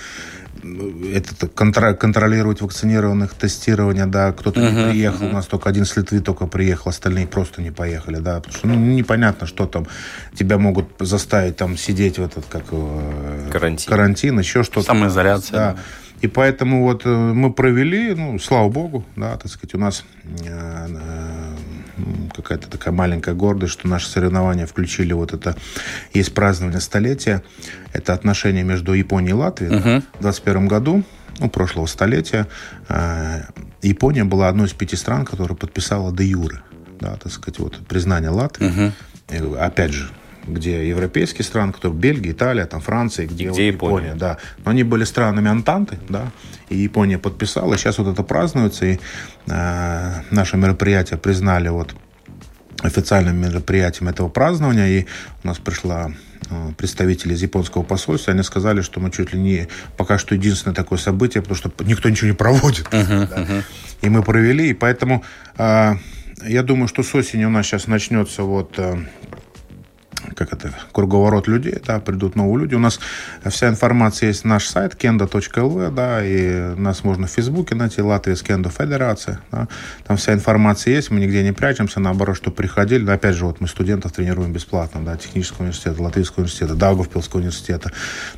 [1.14, 5.30] это контр контролировать вакцинированных, тестирование, да, кто-то uh-huh, не приехал, uh-huh.
[5.32, 8.68] у нас только один с Литвы только приехал, остальные просто не поехали, да, потому что
[8.68, 9.88] ну, непонятно, что там
[10.36, 12.66] тебя могут заставить там сидеть в этот, как
[13.52, 14.88] карантин, карантин еще что-то.
[14.88, 15.58] Самоизоляция.
[15.58, 15.76] Да.
[16.22, 20.04] И поэтому вот э, мы провели, ну, слава богу, да, так сказать, у нас
[20.46, 20.88] э,
[22.36, 25.56] какая-то такая маленькая гордость, что наши соревнования включили вот это,
[26.14, 27.44] есть празднование столетия,
[27.94, 30.04] это отношения между Японией и Латвией uh-huh.
[30.18, 31.04] в 21 году,
[31.40, 32.48] ну, прошлого столетия.
[33.82, 36.62] Япония была одной из пяти стран, которая подписала де юры,
[37.00, 38.94] да, так сказать, вот признание Латвии.
[39.30, 39.58] Uh-huh.
[39.60, 40.10] Опять же,
[40.54, 44.08] где европейские страны, которые Бельгия, Италия, там Франция, где, где вот Япония.
[44.08, 44.38] Япония, да.
[44.66, 46.32] Но они были странами Антанты, да,
[46.70, 47.78] и Япония подписала.
[47.78, 49.00] Сейчас вот это празднуется, и
[49.48, 51.96] э, наше мероприятие признали вот
[52.82, 55.06] официальным мероприятием этого празднования, и
[55.44, 56.12] у нас пришла
[56.50, 60.76] э, представители из японского посольства, они сказали, что мы чуть ли не пока что единственное
[60.76, 62.88] такое событие, потому что никто ничего не проводит.
[62.88, 63.36] Uh-huh, да.
[63.36, 63.64] uh-huh.
[64.02, 65.24] И мы провели, и поэтому
[65.58, 65.96] э,
[66.46, 68.98] я думаю, что с осени у нас сейчас начнется вот э,
[70.36, 72.76] как это, круговорот людей, да, придут новые люди.
[72.76, 73.00] У нас
[73.46, 78.36] вся информация есть на наш сайт kendo.lv, да, и нас можно в Фейсбуке найти, Латвия
[78.36, 79.68] с Кендо Федерация, да.
[80.06, 83.62] Там вся информация есть, мы нигде не прячемся, наоборот, что приходили, но опять же, вот
[83.62, 87.92] мы студентов тренируем бесплатно, да, Технического университета, Латвийского университета, Даугавпилского университета.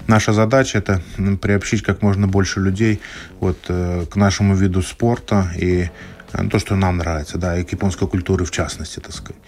[0.08, 1.02] Наша задача это
[1.42, 3.02] приобщить как можно больше людей
[3.40, 5.90] вот э, к нашему виду спорта и
[6.34, 9.42] э, то, что нам нравится, да, и к японской культуре в частности, так сказать.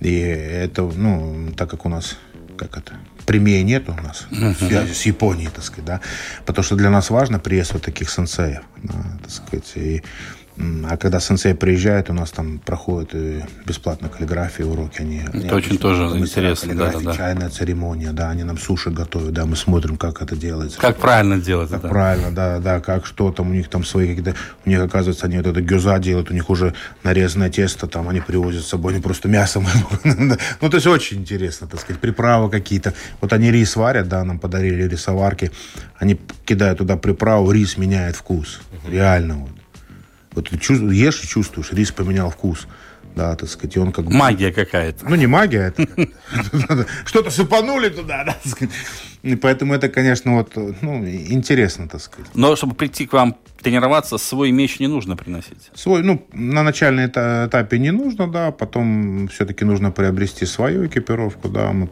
[0.00, 2.16] И это, ну, так как у нас,
[2.56, 2.94] как это,
[3.26, 4.54] прямее нет у нас uh-huh.
[4.56, 6.00] связи с Японией, так сказать, да,
[6.44, 10.02] потому что для нас важно приезд вот таких сенсеев, да, так сказать, и
[10.58, 13.12] а когда сенсей приезжает, у нас там проходит
[13.66, 15.00] бесплатно каллиграфия, уроки.
[15.00, 16.74] Они, это очень тоже интересно.
[16.74, 17.14] Да, да, да.
[17.14, 20.78] Чайная церемония, да, они нам суши готовят, да, мы смотрим, как это делается.
[20.78, 21.88] Как правильно делать, как да.
[21.88, 24.34] Правильно, да, да, как что там, у них там свои какие-то,
[24.64, 28.20] у них, оказывается, они вот это гюза делают, у них уже нарезанное тесто, там, они
[28.20, 29.66] привозят с собой, они просто мясом.
[30.04, 32.94] ну, то есть очень интересно, так сказать, приправы какие-то.
[33.20, 35.50] Вот они рис варят, да, нам подарили рисоварки,
[35.96, 38.60] они кидают туда приправу, рис меняет вкус.
[38.88, 39.50] Реально вот.
[40.36, 40.56] Вот ты
[40.92, 42.66] ешь и чувствуешь, рис поменял вкус.
[43.16, 44.12] Да, так сказать, и он как бы...
[44.12, 45.08] Магия какая-то.
[45.08, 45.86] Ну, не магия, это...
[47.06, 48.36] Что-то сыпанули туда, да,
[49.26, 50.52] И поэтому это, конечно, вот,
[50.82, 52.30] ну, интересно, так сказать.
[52.34, 55.70] Но чтобы прийти к вам тренироваться, свой меч не нужно приносить?
[55.74, 61.72] Свой, ну, на начальном этапе не нужно, да, потом все-таки нужно приобрести свою экипировку, да,
[61.72, 61.88] мы,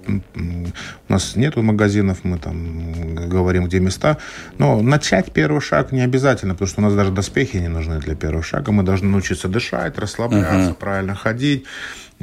[1.08, 4.18] у нас нету магазинов, мы там говорим, где места,
[4.58, 8.14] но начать первый шаг не обязательно, потому что у нас даже доспехи не нужны для
[8.14, 10.74] первого шага, мы должны научиться дышать, расслабляться, uh-huh.
[10.74, 11.64] правильно ходить,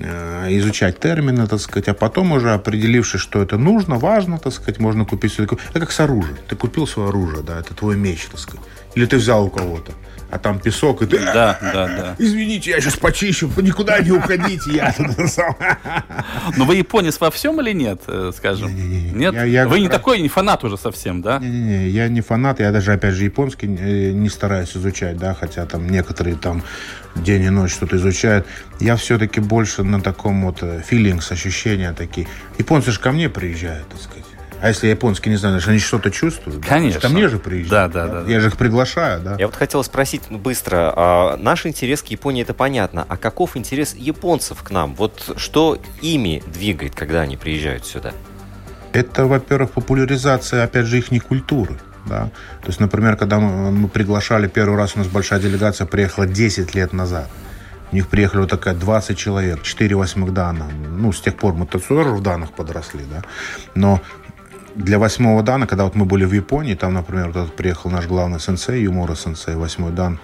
[0.01, 5.05] изучать термины, так сказать, а потом уже определившись, что это нужно, важно, так сказать, можно
[5.05, 6.37] купить все Это как с оружием.
[6.47, 8.65] Ты купил свое оружие, да, это твой меч, так сказать.
[8.95, 9.93] Или ты взял у кого-то
[10.31, 11.19] а там песок, и ты...
[11.19, 12.15] Да, да, да.
[12.17, 15.07] Извините, я сейчас почищу, никуда не уходите, я тут.
[16.57, 18.73] Но вы японец во всем или нет, э, скажем?
[18.73, 19.11] Не, не, не.
[19.11, 19.33] Нет?
[19.33, 19.97] Я, я вы не раз...
[19.97, 21.39] такой не фанат уже совсем, да?
[21.39, 25.65] Не-не-не, я не фанат, я даже, опять же, японский э, не стараюсь изучать, да, хотя
[25.65, 26.63] там некоторые там
[27.15, 28.47] день и ночь что-то изучают.
[28.79, 32.27] Я все-таки больше на таком вот филингс, э, ощущения такие.
[32.57, 34.30] Японцы же ко мне приезжают, так сказать.
[34.61, 36.63] А если японский не знаю, они что-то чувствуют?
[36.63, 37.01] Конечно.
[37.01, 37.91] Ко мне же приезжают.
[37.91, 38.31] Да, да, да.
[38.31, 39.35] Я же их приглашаю, да.
[39.39, 40.93] Я вот хотел спросить ну, быстро.
[40.95, 43.03] А, наш интерес к Японии, это понятно.
[43.09, 44.93] А каков интерес японцев к нам?
[44.93, 48.13] Вот что ими двигает, когда они приезжают сюда?
[48.93, 51.79] Это, во-первых, популяризация, опять же, их культуры.
[52.05, 52.25] Да?
[52.61, 56.75] То есть, например, когда мы, мы приглашали первый раз, у нас большая делегация приехала 10
[56.75, 57.27] лет назад.
[57.91, 60.67] У них приехали вот такая 20 человек, 4 восьмых дана.
[60.71, 63.23] Ну, с тех пор мы тоже в данных подросли, да.
[63.75, 64.01] Но
[64.75, 68.39] для восьмого дана, когда вот мы были в Японии, там, например, вот приехал наш главный
[68.39, 70.19] сенсей, Юмора сенсей, восьмой дан,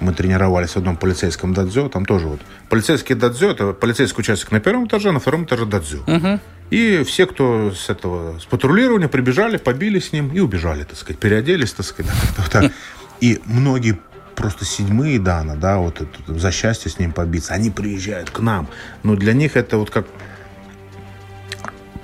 [0.00, 4.60] мы тренировались в одном полицейском дадзё, там тоже вот полицейский дадзё, это полицейский участок на
[4.60, 6.02] первом этаже, на втором этаже дадзё.
[6.06, 6.40] Угу.
[6.70, 11.20] И все, кто с этого, с патрулирования прибежали, побили с ним и убежали, так сказать,
[11.20, 12.12] переоделись, так сказать.
[12.36, 12.72] Вот так.
[13.20, 13.98] И многие
[14.34, 18.66] просто седьмые дана, да, вот это, за счастье с ним побиться, они приезжают к нам.
[19.04, 20.06] Но для них это вот как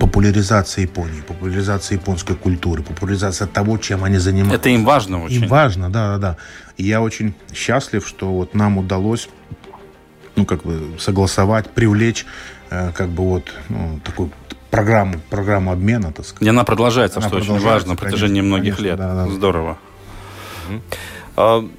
[0.01, 4.55] популяризация Японии, популяризация японской культуры, популяризация того, чем они занимаются.
[4.55, 5.43] Это им важно очень.
[5.43, 6.37] Им важно, да, да, да.
[6.77, 9.29] И я очень счастлив, что вот нам удалось,
[10.35, 12.25] ну, как бы согласовать, привлечь,
[12.71, 14.31] э, как бы вот, ну, такую
[14.71, 16.47] программу, программу обмена, так сказать.
[16.47, 18.97] И она продолжается, она что продолжается, очень важно, на протяжении конечно, многих конечно, лет.
[18.97, 19.31] Да, да.
[19.31, 19.77] Здорово.
[20.67, 21.69] Угу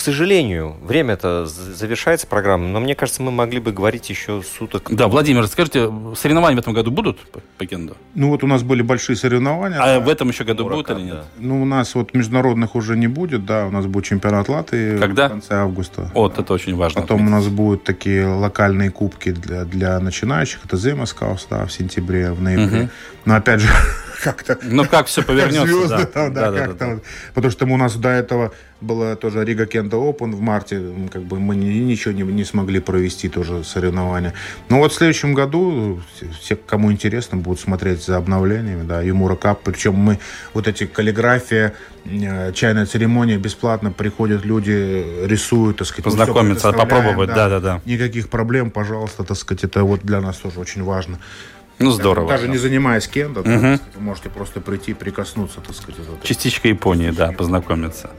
[0.00, 4.88] к сожалению, время-то завершается программа, но мне кажется, мы могли бы говорить еще суток.
[4.90, 7.98] Да, Владимир, скажите, соревнования в этом году будут по, по кенду?
[8.14, 9.78] Ну вот у нас были большие соревнования.
[9.78, 10.00] А да.
[10.00, 11.14] в этом еще году будут или нет?
[11.16, 11.24] Да.
[11.36, 15.26] Ну у нас вот международных уже не будет, да, у нас будет чемпионат Латвии Когда?
[15.26, 16.10] в конце августа.
[16.14, 17.02] Вот, это очень важно.
[17.02, 17.32] Потом отметить.
[17.32, 22.40] у нас будут такие локальные кубки для, для начинающих, это Земаскаус, да, в сентябре, в
[22.40, 22.84] ноябре.
[22.84, 22.90] Угу.
[23.26, 23.68] Но опять же,
[24.22, 24.58] как-то...
[24.62, 26.04] Ну, как все повернется, звезды да.
[26.06, 26.94] там, да, Да, да, как-то да, да.
[26.94, 27.02] вот.
[27.34, 30.80] Потому что у нас до этого было тоже Рига Кента Open в марте,
[31.12, 34.32] как бы мы ни- ничего не, не смогли провести тоже соревнования.
[34.70, 36.00] Но вот в следующем году
[36.40, 40.18] все- кому интересно, будут смотреть за обновлениями, да, Юмура Кап, причем мы
[40.54, 41.74] вот эти каллиграфия,
[42.06, 47.82] э, чайная церемония, бесплатно приходят люди, рисуют, так сказать, Познакомиться, попробовать, да-да-да.
[47.84, 51.18] Никаких проблем, пожалуйста, так сказать, это вот для нас тоже очень важно.
[51.80, 52.28] Ну, здорово.
[52.28, 55.98] Даже не занимаясь так сказать, вы можете просто прийти, прикоснуться, так сказать.
[56.06, 58.10] вот Частичка Японии, да, познакомиться.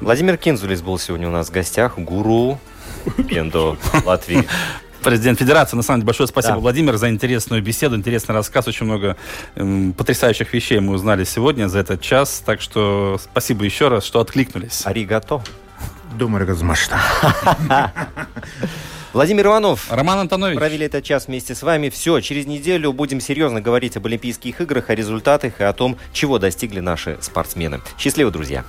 [0.00, 2.60] Владимир Кинзулис был сегодня у нас в гостях, гуру
[3.28, 4.46] кендо Латвии.
[5.02, 6.60] Президент Федерации, на самом деле, большое спасибо, Да.
[6.60, 8.66] Владимир, за интересную беседу, интересный рассказ.
[8.68, 9.16] Очень много
[9.54, 12.42] эм, потрясающих вещей мы узнали сегодня за этот час.
[12.44, 14.82] Так что спасибо еще раз, что откликнулись.
[14.84, 15.42] Аригато.
[16.18, 17.00] Думаю, размашта.
[19.16, 19.90] Владимир Иванов.
[19.90, 20.58] Роман Антонович.
[20.58, 21.88] Провели этот час вместе с вами.
[21.88, 26.38] Все, через неделю будем серьезно говорить об Олимпийских играх, о результатах и о том, чего
[26.38, 27.80] достигли наши спортсмены.
[27.96, 28.62] Счастливо, друзья!